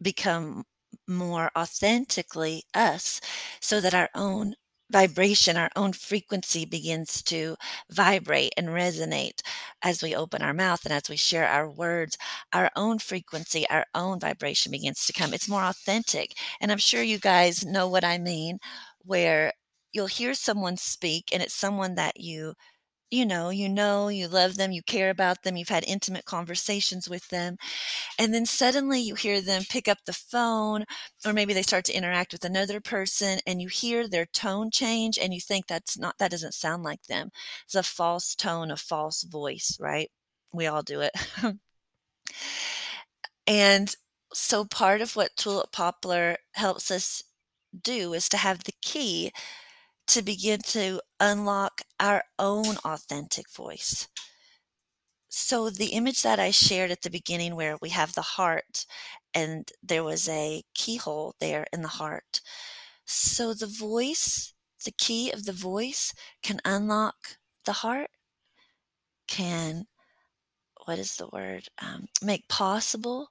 become 0.01 0.65
more 1.07 1.51
authentically 1.57 2.63
us 2.74 3.22
so 3.62 3.81
that 3.81 3.93
our 3.95 4.10
own 4.15 4.55
vibration, 4.93 5.57
our 5.57 5.71
own 5.75 5.93
frequency 5.93 6.65
begins 6.65 7.21
to 7.23 7.57
vibrate 7.91 8.53
and 8.57 8.69
resonate 8.69 9.41
as 9.83 10.01
we 10.03 10.15
open 10.15 10.41
our 10.41 10.53
mouth 10.53 10.85
and 10.85 10.93
as 10.93 11.09
we 11.09 11.17
share 11.17 11.47
our 11.47 11.69
words. 11.69 12.17
Our 12.53 12.71
own 12.75 13.00
frequency, 13.00 13.67
our 13.69 13.85
own 13.95 14.19
vibration 14.21 14.71
begins 14.71 15.05
to 15.07 15.13
come. 15.13 15.33
It's 15.33 15.50
more 15.50 15.63
authentic. 15.65 16.35
And 16.62 16.71
I'm 16.71 16.77
sure 16.79 17.03
you 17.03 17.19
guys 17.19 17.65
know 17.65 17.89
what 17.89 18.05
I 18.05 18.17
mean, 18.19 18.59
where 19.00 19.53
you'll 19.91 20.07
hear 20.07 20.33
someone 20.33 20.77
speak 20.77 21.29
and 21.33 21.43
it's 21.43 21.53
someone 21.55 21.95
that 21.95 22.19
you 22.19 22.53
you 23.13 23.25
know, 23.27 23.50
you 23.50 23.70
know, 23.70 24.08
you 24.08 24.27
love 24.27 24.55
them, 24.55 24.72
you 24.72 24.82
care 24.82 25.12
about 25.12 25.43
them, 25.43 25.55
you've 25.55 25.70
had 25.70 25.86
intimate 25.88 26.25
conversations 26.25 27.08
with 27.08 27.29
them. 27.29 27.58
And 28.17 28.34
then 28.34 28.46
suddenly 28.48 29.00
you 29.00 29.13
hear 29.15 29.39
them 29.39 29.63
pick 29.70 29.88
up 29.88 30.00
the 30.05 30.13
phone, 30.13 30.86
or 31.25 31.32
maybe 31.32 31.53
they 31.53 31.62
start 31.62 31.86
to 31.86 31.93
interact 31.93 32.34
with 32.34 32.43
another 32.43 32.82
person, 32.82 33.39
and 33.46 33.62
you 33.62 33.67
hear 33.67 34.08
their 34.08 34.25
tone 34.25 34.72
change, 34.72 35.20
and 35.20 35.34
you 35.34 35.39
think 35.39 35.67
that's 35.67 35.98
not, 35.98 36.17
that 36.17 36.32
doesn't 36.32 36.55
sound 36.55 36.84
like 36.84 37.03
them. 37.03 37.29
It's 37.65 37.75
a 37.75 37.84
false 37.84 38.34
tone, 38.34 38.72
a 38.72 38.77
false 38.77 39.22
voice, 39.24 39.77
right? 39.79 40.10
We 40.51 40.65
all 40.65 40.82
do 40.82 41.01
it. 41.01 41.13
and 43.48 43.96
so 44.34 44.65
part 44.65 45.01
of 45.01 45.15
what 45.15 45.36
Tulip 45.38 45.72
Poplar 45.72 46.38
helps 46.53 46.89
us 46.89 47.22
do 47.79 48.13
is 48.13 48.27
to 48.29 48.38
have 48.38 48.63
the 48.63 48.74
key 48.82 49.32
to 50.07 50.22
begin 50.22 50.60
to 50.60 51.01
unlock 51.19 51.81
our 52.00 52.24
own 52.38 52.77
authentic 52.86 53.50
voice. 53.50 54.07
So, 55.29 55.69
the 55.69 55.88
image 55.88 56.22
that 56.22 56.39
I 56.39 56.51
shared 56.51 56.91
at 56.91 57.01
the 57.01 57.10
beginning, 57.10 57.55
where 57.55 57.77
we 57.81 57.89
have 57.89 58.13
the 58.13 58.22
heart 58.22 58.86
and 59.33 59.72
there 59.81 60.03
was 60.03 60.29
a 60.29 60.63
keyhole 60.75 61.36
there 61.39 61.65
in 61.74 61.81
the 61.81 61.88
heart. 61.88 62.41
So, 63.05 63.53
the 63.53 63.67
voice, 63.67 64.53
the 64.86 64.91
key 64.91 65.31
of 65.31 65.45
the 65.45 65.53
voice, 65.53 66.13
can 66.43 66.60
unlock 66.65 67.38
the 67.65 67.74
heart, 67.74 68.12
can, 69.27 69.88
what 70.86 71.00
is 71.00 71.15
the 71.15 71.27
word, 71.27 71.67
um, 71.81 72.07
make 72.22 72.48
possible 72.48 73.29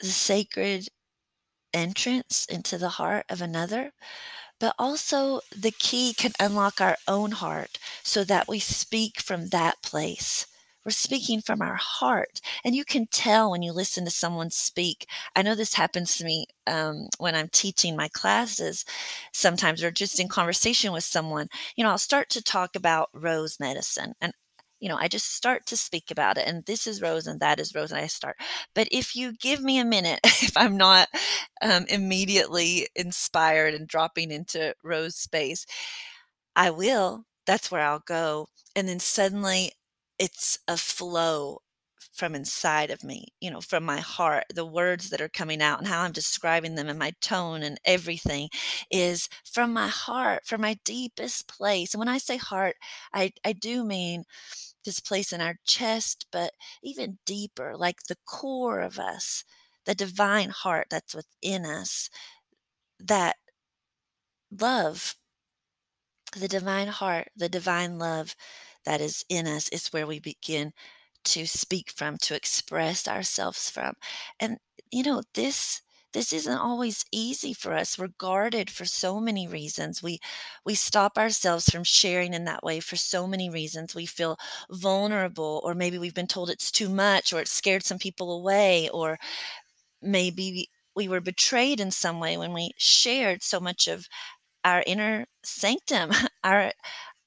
the 0.00 0.06
sacred 0.06 0.88
entrance 1.72 2.46
into 2.46 2.78
the 2.78 2.88
heart 2.90 3.24
of 3.28 3.40
another 3.40 3.92
but 4.58 4.74
also 4.78 5.40
the 5.54 5.70
key 5.70 6.14
can 6.14 6.32
unlock 6.40 6.80
our 6.80 6.96
own 7.06 7.32
heart 7.32 7.78
so 8.02 8.24
that 8.24 8.48
we 8.48 8.58
speak 8.58 9.20
from 9.20 9.48
that 9.48 9.82
place. 9.82 10.46
We're 10.84 10.92
speaking 10.92 11.42
from 11.42 11.60
our 11.60 11.74
heart. 11.74 12.40
And 12.64 12.74
you 12.74 12.84
can 12.84 13.06
tell 13.10 13.50
when 13.50 13.62
you 13.62 13.72
listen 13.72 14.04
to 14.06 14.10
someone 14.10 14.50
speak. 14.50 15.06
I 15.36 15.42
know 15.42 15.54
this 15.54 15.74
happens 15.74 16.16
to 16.16 16.24
me 16.24 16.46
um, 16.66 17.08
when 17.18 17.34
I'm 17.34 17.48
teaching 17.48 17.94
my 17.94 18.08
classes 18.08 18.84
sometimes, 19.32 19.82
or 19.82 19.90
just 19.90 20.18
in 20.18 20.28
conversation 20.28 20.92
with 20.92 21.04
someone. 21.04 21.48
You 21.76 21.84
know, 21.84 21.90
I'll 21.90 21.98
start 21.98 22.30
to 22.30 22.42
talk 22.42 22.74
about 22.74 23.10
rose 23.12 23.60
medicine. 23.60 24.14
And 24.20 24.32
you 24.80 24.88
know, 24.88 24.96
I 24.96 25.08
just 25.08 25.34
start 25.34 25.66
to 25.66 25.76
speak 25.76 26.10
about 26.10 26.38
it. 26.38 26.46
And 26.46 26.64
this 26.64 26.86
is 26.86 27.02
Rose 27.02 27.26
and 27.26 27.40
that 27.40 27.60
is 27.60 27.74
Rose. 27.74 27.90
And 27.90 28.00
I 28.00 28.06
start. 28.06 28.36
But 28.74 28.88
if 28.92 29.16
you 29.16 29.32
give 29.32 29.62
me 29.62 29.78
a 29.78 29.84
minute, 29.84 30.20
if 30.24 30.56
I'm 30.56 30.76
not 30.76 31.08
um, 31.62 31.84
immediately 31.88 32.88
inspired 32.94 33.74
and 33.74 33.88
dropping 33.88 34.30
into 34.30 34.74
Rose 34.82 35.16
space, 35.16 35.66
I 36.54 36.70
will. 36.70 37.24
That's 37.46 37.70
where 37.70 37.82
I'll 37.82 38.02
go. 38.06 38.48
And 38.76 38.88
then 38.88 39.00
suddenly 39.00 39.72
it's 40.18 40.58
a 40.68 40.76
flow 40.76 41.60
from 42.12 42.34
inside 42.34 42.90
of 42.90 43.04
me, 43.04 43.28
you 43.40 43.50
know, 43.50 43.60
from 43.60 43.84
my 43.84 43.98
heart, 44.00 44.44
the 44.52 44.66
words 44.66 45.10
that 45.10 45.20
are 45.20 45.28
coming 45.28 45.62
out 45.62 45.78
and 45.78 45.86
how 45.86 46.02
I'm 46.02 46.10
describing 46.12 46.74
them 46.74 46.88
and 46.88 46.98
my 46.98 47.12
tone 47.20 47.62
and 47.62 47.78
everything 47.84 48.48
is 48.90 49.28
from 49.44 49.72
my 49.72 49.86
heart, 49.86 50.44
from 50.44 50.60
my 50.60 50.76
deepest 50.84 51.46
place. 51.46 51.94
And 51.94 52.00
when 52.00 52.08
I 52.08 52.18
say 52.18 52.36
heart, 52.36 52.74
I, 53.14 53.32
I 53.44 53.52
do 53.52 53.84
mean 53.84 54.24
this 54.84 55.00
place 55.00 55.32
in 55.32 55.40
our 55.40 55.56
chest, 55.66 56.26
but 56.32 56.52
even 56.82 57.18
deeper, 57.26 57.76
like 57.76 58.04
the 58.08 58.16
core 58.26 58.80
of 58.80 58.98
us, 58.98 59.44
the 59.86 59.94
divine 59.94 60.50
heart 60.50 60.88
that's 60.90 61.14
within 61.14 61.64
us, 61.64 62.10
that 63.00 63.36
love, 64.50 65.16
the 66.36 66.48
divine 66.48 66.88
heart, 66.88 67.28
the 67.36 67.48
divine 67.48 67.98
love 67.98 68.34
that 68.84 69.00
is 69.00 69.24
in 69.28 69.46
us 69.46 69.68
is 69.70 69.88
where 69.88 70.06
we 70.06 70.20
begin 70.20 70.72
to 71.24 71.46
speak 71.46 71.90
from, 71.90 72.16
to 72.18 72.34
express 72.34 73.08
ourselves 73.08 73.70
from. 73.70 73.94
And 74.40 74.58
you 74.90 75.02
know, 75.02 75.22
this 75.34 75.82
this 76.18 76.32
isn't 76.32 76.58
always 76.58 77.04
easy 77.12 77.52
for 77.54 77.72
us. 77.72 77.96
We're 77.96 78.08
guarded 78.08 78.70
for 78.70 78.84
so 78.84 79.20
many 79.20 79.46
reasons. 79.46 80.02
We 80.02 80.18
we 80.64 80.74
stop 80.74 81.16
ourselves 81.16 81.68
from 81.70 81.84
sharing 81.84 82.34
in 82.34 82.44
that 82.46 82.64
way 82.64 82.80
for 82.80 82.96
so 82.96 83.28
many 83.28 83.48
reasons. 83.48 83.94
We 83.94 84.04
feel 84.06 84.36
vulnerable 84.68 85.60
or 85.64 85.74
maybe 85.74 85.96
we've 85.98 86.14
been 86.14 86.26
told 86.26 86.50
it's 86.50 86.72
too 86.72 86.88
much 86.88 87.32
or 87.32 87.40
it 87.40 87.46
scared 87.48 87.84
some 87.84 87.98
people 88.00 88.32
away 88.32 88.88
or 88.90 89.18
maybe 90.02 90.70
we 90.96 91.08
were 91.08 91.20
betrayed 91.20 91.80
in 91.80 91.90
some 91.90 92.20
way 92.20 92.36
when 92.36 92.52
we 92.52 92.72
shared 92.78 93.42
so 93.42 93.60
much 93.60 93.86
of 93.88 94.08
our 94.64 94.84
inner 94.86 95.26
sanctum, 95.44 96.12
our 96.44 96.72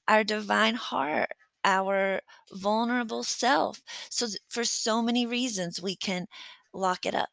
our 0.08 0.24
divine 0.24 0.76
heart, 0.76 1.30
our 1.64 2.20
vulnerable 2.52 3.24
self. 3.24 3.82
So 4.10 4.28
for 4.48 4.64
so 4.64 5.02
many 5.02 5.26
reasons 5.26 5.82
we 5.82 5.96
can 5.96 6.26
lock 6.74 7.06
it 7.06 7.14
up 7.14 7.30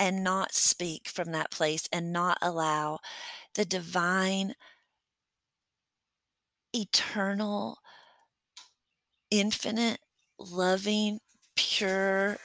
and 0.00 0.24
not 0.24 0.54
speak 0.54 1.08
from 1.08 1.30
that 1.30 1.52
place 1.52 1.88
and 1.92 2.12
not 2.12 2.38
allow 2.42 2.98
the 3.54 3.64
divine, 3.64 4.54
eternal, 6.74 7.78
infinite, 9.30 10.00
loving, 10.38 11.20
pure 11.54 12.38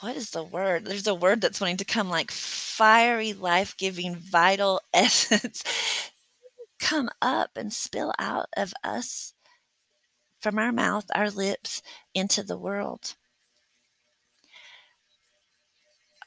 what 0.00 0.16
is 0.16 0.30
the 0.30 0.42
word? 0.42 0.84
There's 0.84 1.06
a 1.06 1.14
word 1.14 1.40
that's 1.40 1.60
wanting 1.60 1.76
to 1.76 1.84
come 1.84 2.08
like 2.08 2.32
fiery, 2.32 3.32
life 3.32 3.76
giving, 3.76 4.16
vital 4.16 4.80
essence 4.94 5.62
come 6.80 7.08
up 7.22 7.50
and 7.56 7.72
spill 7.72 8.12
out 8.18 8.48
of 8.56 8.74
us 8.82 9.32
from 10.40 10.58
our 10.58 10.72
mouth, 10.72 11.04
our 11.14 11.30
lips, 11.30 11.82
into 12.14 12.42
the 12.42 12.58
world. 12.58 13.14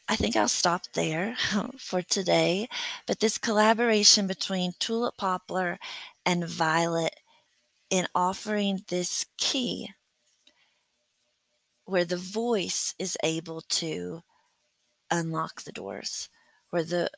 I 0.08 0.16
think 0.16 0.36
I'll 0.36 0.48
stop 0.48 0.84
there 0.94 1.36
for 1.80 2.02
today. 2.02 2.68
But 3.08 3.20
this 3.20 3.38
collaboration 3.38 4.28
between 4.28 4.74
Tulip 4.80 5.18
Poplar 5.18 5.80
and 6.26 6.48
Violet 6.48 7.16
in 7.90 8.08
offering 8.14 8.84
this 8.90 9.26
key 9.38 9.90
where 11.86 12.06
the 12.06 12.18
voice 12.18 12.96
is 12.98 13.18
able 13.24 13.62
to 13.62 14.22
unlock 15.12 15.62
the 15.62 15.72
doors, 15.72 16.30
where 16.72 16.84
the 16.84 17.10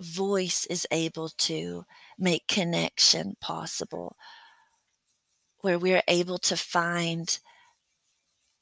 voice 0.00 0.66
is 0.66 0.86
able 0.90 1.30
to 1.30 1.84
make 2.18 2.46
connection 2.46 3.36
possible, 3.40 4.16
where 5.60 5.78
we're 5.78 6.02
able 6.08 6.38
to 6.38 6.56
find 6.56 7.38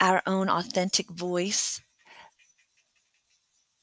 our 0.01 0.23
own 0.27 0.49
authentic 0.49 1.11
voice 1.11 1.81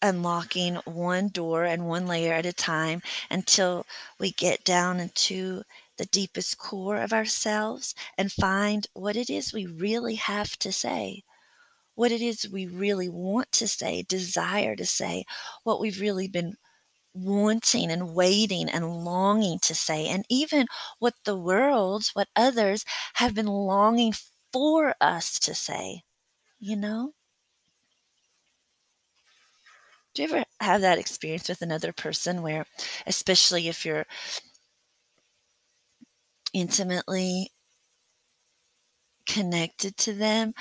unlocking 0.01 0.75
one 0.85 1.29
door 1.29 1.63
and 1.65 1.87
one 1.87 2.07
layer 2.07 2.33
at 2.33 2.45
a 2.45 2.53
time 2.53 3.01
until 3.29 3.85
we 4.19 4.31
get 4.31 4.63
down 4.63 4.99
into 4.99 5.63
the 5.97 6.05
deepest 6.05 6.57
core 6.57 6.97
of 6.97 7.13
ourselves 7.13 7.95
and 8.17 8.31
find 8.31 8.87
what 8.93 9.15
it 9.15 9.29
is 9.29 9.53
we 9.53 9.65
really 9.65 10.15
have 10.15 10.57
to 10.59 10.71
say, 10.71 11.23
what 11.95 12.11
it 12.11 12.21
is 12.21 12.47
we 12.49 12.65
really 12.65 13.09
want 13.09 13.51
to 13.51 13.67
say, 13.67 14.03
desire 14.03 14.75
to 14.75 14.85
say, 14.85 15.25
what 15.63 15.79
we've 15.79 15.99
really 15.99 16.27
been 16.27 16.55
wanting 17.13 17.91
and 17.91 18.15
waiting 18.15 18.69
and 18.69 19.03
longing 19.05 19.59
to 19.59 19.75
say, 19.75 20.07
and 20.07 20.25
even 20.29 20.67
what 20.99 21.15
the 21.25 21.37
world, 21.37 22.05
what 22.13 22.29
others 22.35 22.85
have 23.15 23.35
been 23.35 23.47
longing 23.47 24.13
for 24.53 24.95
us 25.01 25.39
to 25.39 25.55
say, 25.55 26.03
you 26.59 26.75
know? 26.77 27.13
Do 30.17 30.23
you 30.23 30.29
ever 30.29 30.45
have 30.61 30.81
that 30.81 30.97
experience 30.97 31.47
with 31.47 31.61
another 31.61 31.93
person 31.93 32.41
where, 32.41 32.65
especially 33.05 33.67
if 33.67 33.85
you're 33.85 34.07
intimately 36.53 37.51
connected 39.25 39.97
to 39.97 40.13
them, 40.13 40.53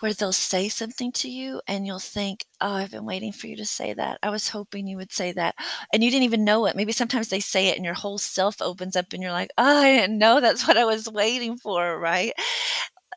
where 0.00 0.12
they'll 0.12 0.32
say 0.32 0.68
something 0.68 1.12
to 1.12 1.30
you 1.30 1.62
and 1.68 1.86
you'll 1.86 1.98
think, 1.98 2.44
Oh, 2.60 2.74
I've 2.74 2.90
been 2.90 3.06
waiting 3.06 3.32
for 3.32 3.46
you 3.46 3.56
to 3.56 3.66
say 3.66 3.94
that. 3.94 4.18
I 4.22 4.30
was 4.30 4.48
hoping 4.50 4.86
you 4.86 4.96
would 4.98 5.12
say 5.12 5.32
that. 5.32 5.54
And 5.92 6.04
you 6.04 6.10
didn't 6.10 6.24
even 6.24 6.44
know 6.44 6.66
it. 6.66 6.76
Maybe 6.76 6.92
sometimes 6.92 7.28
they 7.28 7.40
say 7.40 7.68
it 7.68 7.76
and 7.76 7.84
your 7.84 7.94
whole 7.94 8.18
self 8.18 8.62
opens 8.62 8.96
up 8.96 9.12
and 9.12 9.22
you're 9.22 9.32
like, 9.32 9.50
Oh, 9.58 9.82
I 9.82 9.92
didn't 9.96 10.18
know 10.18 10.40
that's 10.40 10.68
what 10.68 10.78
I 10.78 10.84
was 10.84 11.08
waiting 11.10 11.56
for. 11.58 11.98
Right. 11.98 12.32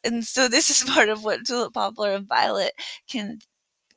And 0.06 0.26
so 0.26 0.48
this 0.48 0.70
is 0.72 0.90
part 0.94 1.10
of 1.10 1.24
what 1.24 1.46
Tulip 1.46 1.74
Poplar 1.74 2.14
and 2.14 2.28
Violet 2.28 2.74
can 3.10 3.40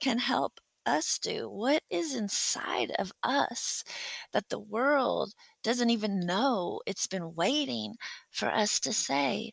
can 0.01 0.19
help 0.19 0.61
us 0.89 1.19
do? 1.19 1.49
What 1.51 1.85
is 1.91 2.15
inside 2.17 2.93
of 2.99 3.13
us 3.23 3.85
that 4.33 4.49
the 4.49 4.59
world 4.59 5.35
doesn't 5.63 5.91
even 5.91 6.27
know 6.27 6.81
it's 6.87 7.07
been 7.07 7.35
waiting 7.35 7.97
for 8.31 8.49
us 8.49 8.81
to 8.81 8.93
say? 8.93 9.53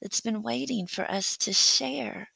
It's 0.00 0.20
been 0.20 0.42
waiting 0.42 0.86
for 0.86 1.10
us 1.10 1.36
to 1.38 1.52
share. 1.52 2.30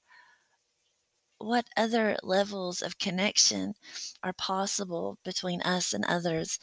What 1.38 1.66
other 1.76 2.16
levels 2.22 2.83
of 2.83 2.98
connection 2.98 3.74
are 4.22 4.33
possible 4.33 5.18
between 5.24 5.62
us 5.62 5.92
and 5.92 6.04
others 6.04 6.59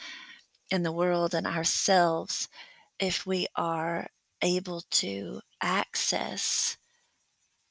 in 0.72 0.84
the 0.84 0.92
world 0.92 1.34
and 1.34 1.48
ourselves 1.48 2.50
if 3.00 3.26
we 3.26 3.48
are 3.56 4.10
able 4.42 4.82
to 4.92 5.42
access 5.62 6.78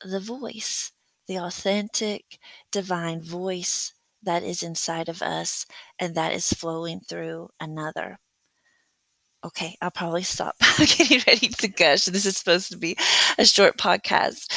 the 0.04 0.20
voice, 0.20 0.92
the 1.26 1.38
authentic 1.38 2.38
divine 2.72 3.22
voice 3.22 3.94
that 4.22 4.42
is 4.42 4.62
inside 4.62 5.08
of 5.08 5.22
us 5.22 5.66
and 5.98 6.14
that 6.14 6.32
is 6.32 6.52
flowing 6.52 7.00
through 7.00 7.50
another. 7.60 8.18
Okay, 9.44 9.76
I'll 9.80 9.90
probably 9.90 10.22
stop 10.22 10.56
getting 10.78 11.22
ready 11.26 11.48
to 11.48 11.68
gush. 11.68 12.04
This 12.04 12.26
is 12.26 12.36
supposed 12.36 12.70
to 12.72 12.78
be 12.78 12.96
a 13.38 13.46
short 13.46 13.78
podcast. 13.78 14.52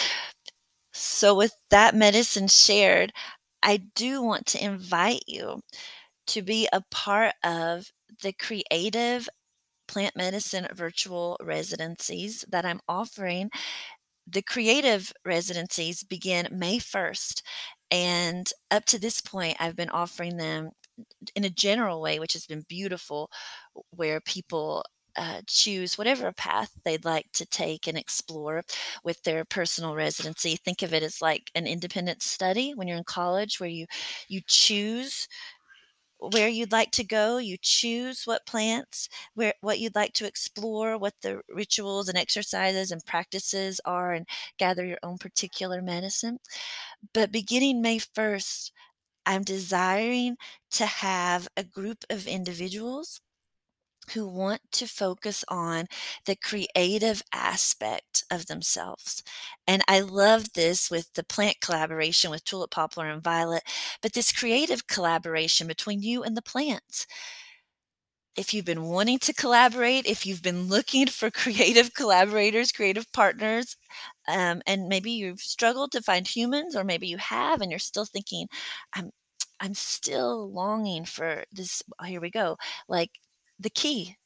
So, 0.92 1.34
with 1.36 1.54
that 1.70 1.96
medicine 1.96 2.48
shared, 2.48 3.14
I 3.64 3.78
do 3.96 4.22
want 4.22 4.46
to 4.48 4.64
invite 4.64 5.24
you 5.26 5.62
to 6.28 6.42
be 6.42 6.68
a 6.72 6.84
part 6.92 7.34
of 7.44 7.92
the 8.22 8.34
creative 8.34 9.30
plant 9.88 10.16
medicine 10.16 10.68
virtual 10.74 11.38
residencies 11.42 12.46
that 12.50 12.66
I'm 12.66 12.82
offering. 12.88 13.50
The 14.28 14.42
creative 14.42 15.14
residencies 15.26 16.04
begin 16.04 16.48
May 16.52 16.80
1st, 16.80 17.42
and 17.94 18.50
up 18.72 18.86
to 18.86 19.00
this 19.00 19.22
point, 19.22 19.58
I've 19.60 19.76
been 19.76 19.90
offering 19.90 20.38
them 20.38 20.72
in 21.36 21.46
a 21.46 21.50
general 21.50 22.02
way, 22.02 22.20
which 22.20 22.34
has 22.34 22.46
been 22.48 22.64
beautiful, 22.68 23.30
where 23.92 24.20
people 24.22 24.84
uh, 25.16 25.42
choose 25.48 25.98
whatever 25.98 26.32
path 26.32 26.72
they'd 26.86 27.06
like 27.06 27.28
to 27.34 27.46
take 27.46 27.88
and 27.88 27.98
explore 27.98 28.64
with 29.04 29.22
their 29.24 29.46
personal 29.46 29.96
residency. 29.96 30.56
Think 30.56 30.82
of 30.82 30.94
it 30.94 31.04
as 31.04 31.22
like 31.22 31.52
an 31.56 31.68
independent 31.68 32.24
study 32.24 32.74
when 32.76 32.88
you're 32.88 32.98
in 32.98 33.04
college, 33.04 33.60
where 33.60 33.70
you 33.70 33.86
you 34.28 34.42
choose 34.48 35.28
where 36.32 36.48
you'd 36.48 36.72
like 36.72 36.92
to 36.92 37.04
go 37.04 37.38
you 37.38 37.58
choose 37.62 38.24
what 38.26 38.46
plants 38.46 39.10
where 39.36 39.54
what 39.62 39.80
you'd 39.80 39.96
like 39.96 40.14
to 40.14 40.26
explore 40.28 40.98
what 40.98 41.14
the 41.22 41.42
rituals 41.50 42.08
and 42.10 42.18
exercises 42.18 42.92
and 42.92 43.06
practices 43.06 43.80
are 43.86 44.14
and 44.14 44.28
gather 44.58 44.86
your 44.86 45.00
own 45.04 45.18
particular 45.18 45.82
medicine. 45.82 46.40
But 47.14 47.32
beginning 47.32 47.82
may 47.82 48.00
1st 48.00 48.72
i'm 49.26 49.44
desiring 49.44 50.38
to 50.72 50.86
have 50.88 51.48
a 51.58 51.64
group 51.64 52.06
of 52.10 52.28
individuals 52.28 53.22
who 54.12 54.28
want 54.28 54.62
to 54.74 54.88
focus 54.88 55.44
on 55.48 55.86
the 56.26 56.36
creative 56.36 57.22
aspect 57.34 58.24
of 58.32 58.48
themselves. 58.48 59.24
And 59.68 59.82
I 59.88 60.00
love 60.02 60.54
this 60.54 60.90
with 60.92 61.14
the 61.14 61.24
plant 61.24 61.58
collaboration 61.62 62.30
with 62.32 62.44
Tulip 62.46 62.72
Poplar 62.72 63.10
and 63.10 63.24
Violet, 63.24 63.64
but 64.02 64.14
this 64.14 64.32
creative 64.32 64.88
collaboration 64.88 65.68
between 65.68 66.02
you 66.02 66.24
and 66.24 66.36
the 66.38 66.42
plants. 66.42 67.08
If 68.36 68.52
you've 68.54 68.66
been 68.66 68.84
wanting 68.86 69.20
to 69.20 69.34
collaborate, 69.34 70.08
if 70.08 70.26
you've 70.26 70.42
been 70.42 70.68
looking 70.68 71.08
for 71.08 71.30
creative 71.32 71.94
collaborators, 71.94 72.72
creative 72.72 73.12
partners, 73.12 73.76
um, 74.28 74.62
and 74.66 74.88
maybe 74.90 75.12
you've 75.12 75.40
struggled 75.42 75.92
to 75.94 76.02
find 76.02 76.28
humans, 76.28 76.76
or 76.76 76.84
maybe 76.84 77.08
you 77.08 77.18
have 77.18 77.62
and 77.62 77.72
you're 77.72 77.80
still 77.80 78.06
thinking, 78.06 78.48
I'm 78.94 79.12
I'm 79.60 79.74
still 79.76 80.52
longing 80.52 81.06
for 81.06 81.46
this. 81.52 81.84
Oh, 82.00 82.06
here 82.06 82.22
we 82.22 82.32
go. 82.32 82.58
Like 82.90 83.12
the 83.64 83.70
key 83.72 84.18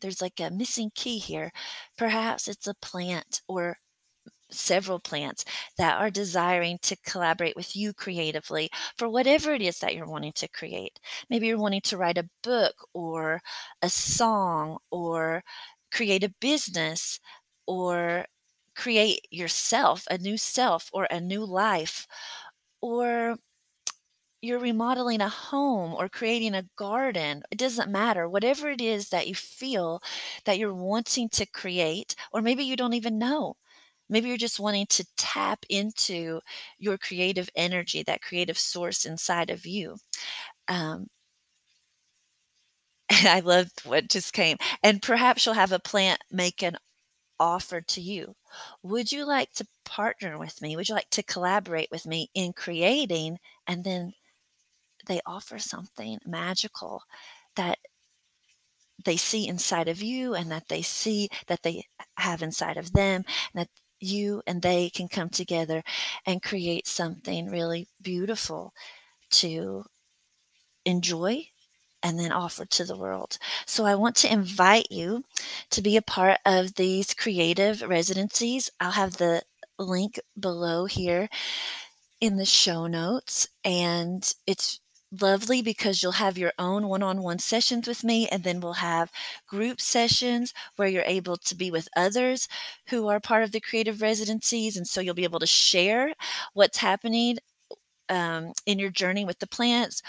there's 0.00 0.22
like 0.22 0.40
a 0.40 0.50
missing 0.50 0.90
key 0.94 1.18
here. 1.18 1.52
Perhaps 1.96 2.48
it's 2.48 2.66
a 2.66 2.74
plant 2.74 3.42
or 3.48 3.78
several 4.50 4.98
plants 4.98 5.44
that 5.76 5.98
are 5.98 6.10
desiring 6.10 6.78
to 6.82 6.96
collaborate 7.04 7.56
with 7.56 7.76
you 7.76 7.92
creatively 7.92 8.70
for 8.96 9.08
whatever 9.08 9.52
it 9.52 9.62
is 9.62 9.78
that 9.80 9.94
you're 9.94 10.06
wanting 10.08 10.32
to 10.32 10.48
create. 10.48 10.98
Maybe 11.28 11.46
you're 11.48 11.58
wanting 11.58 11.82
to 11.82 11.96
write 11.98 12.18
a 12.18 12.28
book 12.42 12.74
or 12.94 13.40
a 13.82 13.90
song 13.90 14.78
or 14.90 15.42
create 15.92 16.24
a 16.24 16.34
business 16.40 17.20
or 17.66 18.26
create 18.74 19.26
yourself, 19.30 20.06
a 20.10 20.16
new 20.18 20.38
self 20.38 20.88
or 20.92 21.06
a 21.10 21.20
new 21.20 21.44
life, 21.44 22.06
or 22.80 23.36
you're 24.40 24.58
remodeling 24.60 25.20
a 25.20 25.28
home 25.28 25.94
or 25.94 26.08
creating 26.08 26.54
a 26.54 26.64
garden. 26.76 27.42
It 27.50 27.58
doesn't 27.58 27.90
matter. 27.90 28.28
Whatever 28.28 28.70
it 28.70 28.80
is 28.80 29.08
that 29.10 29.28
you 29.28 29.34
feel 29.34 30.02
that 30.44 30.58
you're 30.58 30.74
wanting 30.74 31.28
to 31.30 31.46
create, 31.46 32.14
or 32.32 32.40
maybe 32.42 32.64
you 32.64 32.76
don't 32.76 32.94
even 32.94 33.18
know. 33.18 33.56
Maybe 34.08 34.28
you're 34.28 34.38
just 34.38 34.60
wanting 34.60 34.86
to 34.88 35.06
tap 35.16 35.64
into 35.68 36.40
your 36.78 36.98
creative 36.98 37.50
energy, 37.56 38.02
that 38.04 38.22
creative 38.22 38.58
source 38.58 39.04
inside 39.04 39.50
of 39.50 39.66
you. 39.66 39.96
Um, 40.68 41.08
I 43.10 43.40
love 43.40 43.70
what 43.84 44.08
just 44.08 44.32
came. 44.32 44.56
And 44.82 45.02
perhaps 45.02 45.44
you'll 45.46 45.54
have 45.54 45.72
a 45.72 45.78
plant 45.78 46.22
make 46.30 46.62
an 46.62 46.76
offer 47.40 47.80
to 47.82 48.00
you. 48.00 48.36
Would 48.82 49.12
you 49.12 49.26
like 49.26 49.52
to 49.54 49.66
partner 49.84 50.38
with 50.38 50.62
me? 50.62 50.76
Would 50.76 50.88
you 50.88 50.94
like 50.94 51.10
to 51.10 51.22
collaborate 51.22 51.90
with 51.90 52.06
me 52.06 52.30
in 52.34 52.52
creating? 52.52 53.38
And 53.66 53.84
then 53.84 54.14
they 55.08 55.20
offer 55.26 55.58
something 55.58 56.18
magical 56.24 57.02
that 57.56 57.78
they 59.04 59.16
see 59.16 59.46
inside 59.46 59.88
of 59.88 60.02
you 60.02 60.34
and 60.34 60.50
that 60.50 60.68
they 60.68 60.82
see 60.82 61.28
that 61.46 61.62
they 61.62 61.84
have 62.16 62.42
inside 62.42 62.76
of 62.76 62.92
them 62.92 63.24
and 63.52 63.62
that 63.62 63.68
you 64.00 64.42
and 64.46 64.62
they 64.62 64.90
can 64.90 65.08
come 65.08 65.28
together 65.28 65.82
and 66.26 66.42
create 66.42 66.86
something 66.86 67.50
really 67.50 67.88
beautiful 68.00 68.72
to 69.30 69.84
enjoy 70.84 71.46
and 72.02 72.18
then 72.18 72.30
offer 72.30 72.64
to 72.64 72.84
the 72.84 72.96
world. 72.96 73.38
So 73.66 73.84
I 73.84 73.96
want 73.96 74.14
to 74.16 74.32
invite 74.32 74.90
you 74.90 75.24
to 75.70 75.82
be 75.82 75.96
a 75.96 76.02
part 76.02 76.38
of 76.46 76.74
these 76.74 77.12
creative 77.12 77.82
residencies. 77.82 78.70
I'll 78.80 78.92
have 78.92 79.16
the 79.16 79.42
link 79.78 80.20
below 80.38 80.86
here 80.86 81.28
in 82.20 82.36
the 82.36 82.44
show 82.44 82.86
notes 82.86 83.48
and 83.64 84.32
it's 84.46 84.80
lovely 85.10 85.62
because 85.62 86.02
you'll 86.02 86.12
have 86.12 86.36
your 86.36 86.52
own 86.58 86.86
one-on-one 86.86 87.38
sessions 87.38 87.88
with 87.88 88.04
me 88.04 88.28
and 88.28 88.44
then 88.44 88.60
we'll 88.60 88.74
have 88.74 89.10
group 89.46 89.80
sessions 89.80 90.52
where 90.76 90.88
you're 90.88 91.02
able 91.06 91.36
to 91.36 91.54
be 91.54 91.70
with 91.70 91.88
others 91.96 92.46
who 92.88 93.08
are 93.08 93.18
part 93.20 93.42
of 93.42 93.52
the 93.52 93.60
creative 93.60 94.02
residencies 94.02 94.76
and 94.76 94.86
so 94.86 95.00
you'll 95.00 95.14
be 95.14 95.24
able 95.24 95.38
to 95.38 95.46
share 95.46 96.12
what's 96.52 96.78
happening 96.78 97.38
um, 98.10 98.52
in 98.66 98.78
your 98.78 98.90
journey 98.90 99.24
with 99.24 99.38
the 99.40 99.46
plants 99.48 100.02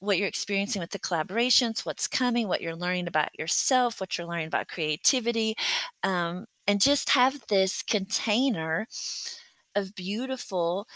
what 0.00 0.18
you're 0.18 0.28
experiencing 0.28 0.80
with 0.80 0.90
the 0.90 0.98
collaborations 0.98 1.86
what's 1.86 2.08
coming 2.08 2.48
what 2.48 2.60
you're 2.60 2.76
learning 2.76 3.08
about 3.08 3.30
yourself 3.38 4.00
what 4.00 4.18
you're 4.18 4.26
learning 4.26 4.48
about 4.48 4.68
creativity 4.68 5.54
um, 6.02 6.46
and 6.66 6.80
just 6.80 7.10
have 7.10 7.40
this 7.48 7.82
container 7.82 8.86
of 9.74 9.94
beautiful 9.94 10.86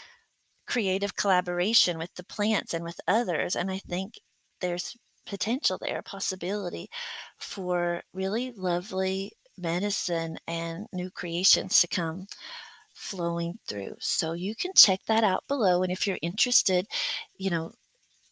creative 0.71 1.17
collaboration 1.17 1.97
with 1.97 2.15
the 2.15 2.23
plants 2.23 2.73
and 2.73 2.83
with 2.85 3.01
others. 3.05 3.57
And 3.57 3.69
I 3.69 3.79
think 3.79 4.19
there's 4.61 4.95
potential 5.25 5.77
there, 5.81 6.01
possibility 6.01 6.87
for 7.37 8.03
really 8.13 8.53
lovely 8.55 9.33
medicine 9.57 10.37
and 10.47 10.87
new 10.93 11.11
creations 11.11 11.81
to 11.81 11.87
come 11.89 12.25
flowing 12.93 13.59
through. 13.67 13.95
So 13.99 14.31
you 14.31 14.55
can 14.55 14.71
check 14.73 15.01
that 15.07 15.25
out 15.25 15.43
below. 15.49 15.83
And 15.83 15.91
if 15.91 16.07
you're 16.07 16.19
interested, 16.21 16.87
you 17.37 17.49
know, 17.49 17.73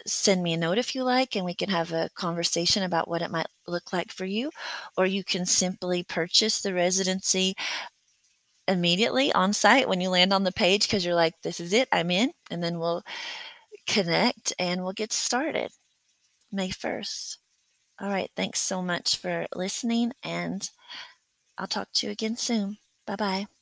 send 0.08 0.42
me 0.42 0.54
a 0.54 0.58
note 0.58 0.78
if 0.78 0.96
you 0.96 1.04
like, 1.04 1.36
and 1.36 1.44
we 1.44 1.54
can 1.54 1.70
have 1.70 1.92
a 1.92 2.10
conversation 2.16 2.84
about 2.84 3.10
what 3.10 3.22
it 3.22 3.32
might 3.32 3.48
look 3.68 3.92
like 3.92 4.14
for 4.14 4.26
you. 4.26 4.50
Or 4.98 5.06
you 5.06 5.26
can 5.26 5.46
simply 5.46 6.04
purchase 6.04 6.62
the 6.62 6.74
residency 6.74 7.54
immediately 8.70 9.34
on 9.34 9.54
site 9.54 9.90
when 9.90 10.02
you 10.02 10.10
land 10.12 10.34
on 10.34 10.46
the 10.46 10.54
page 10.54 10.84
because 10.88 11.06
you're 11.06 11.16
like, 11.16 11.36
this 11.44 11.60
is 11.60 11.74
it, 11.74 11.90
I'm 11.94 12.12
in. 12.12 12.32
And 12.52 12.64
then 12.64 12.80
we'll 12.80 13.04
connect 13.88 14.54
and 14.60 14.84
we'll 14.84 14.94
get 14.94 15.14
started 15.14 15.72
May 16.52 16.70
1st. 16.72 17.40
All 18.02 18.10
right. 18.10 18.32
Thanks 18.36 18.62
so 18.62 18.82
much 18.82 19.18
for 19.18 19.48
listening, 19.56 20.14
and 20.24 20.70
I'll 21.58 21.68
talk 21.68 21.90
to 21.96 22.08
you 22.08 22.14
again 22.14 22.38
soon. 22.38 22.78
Bye 23.08 23.18
bye. 23.18 23.59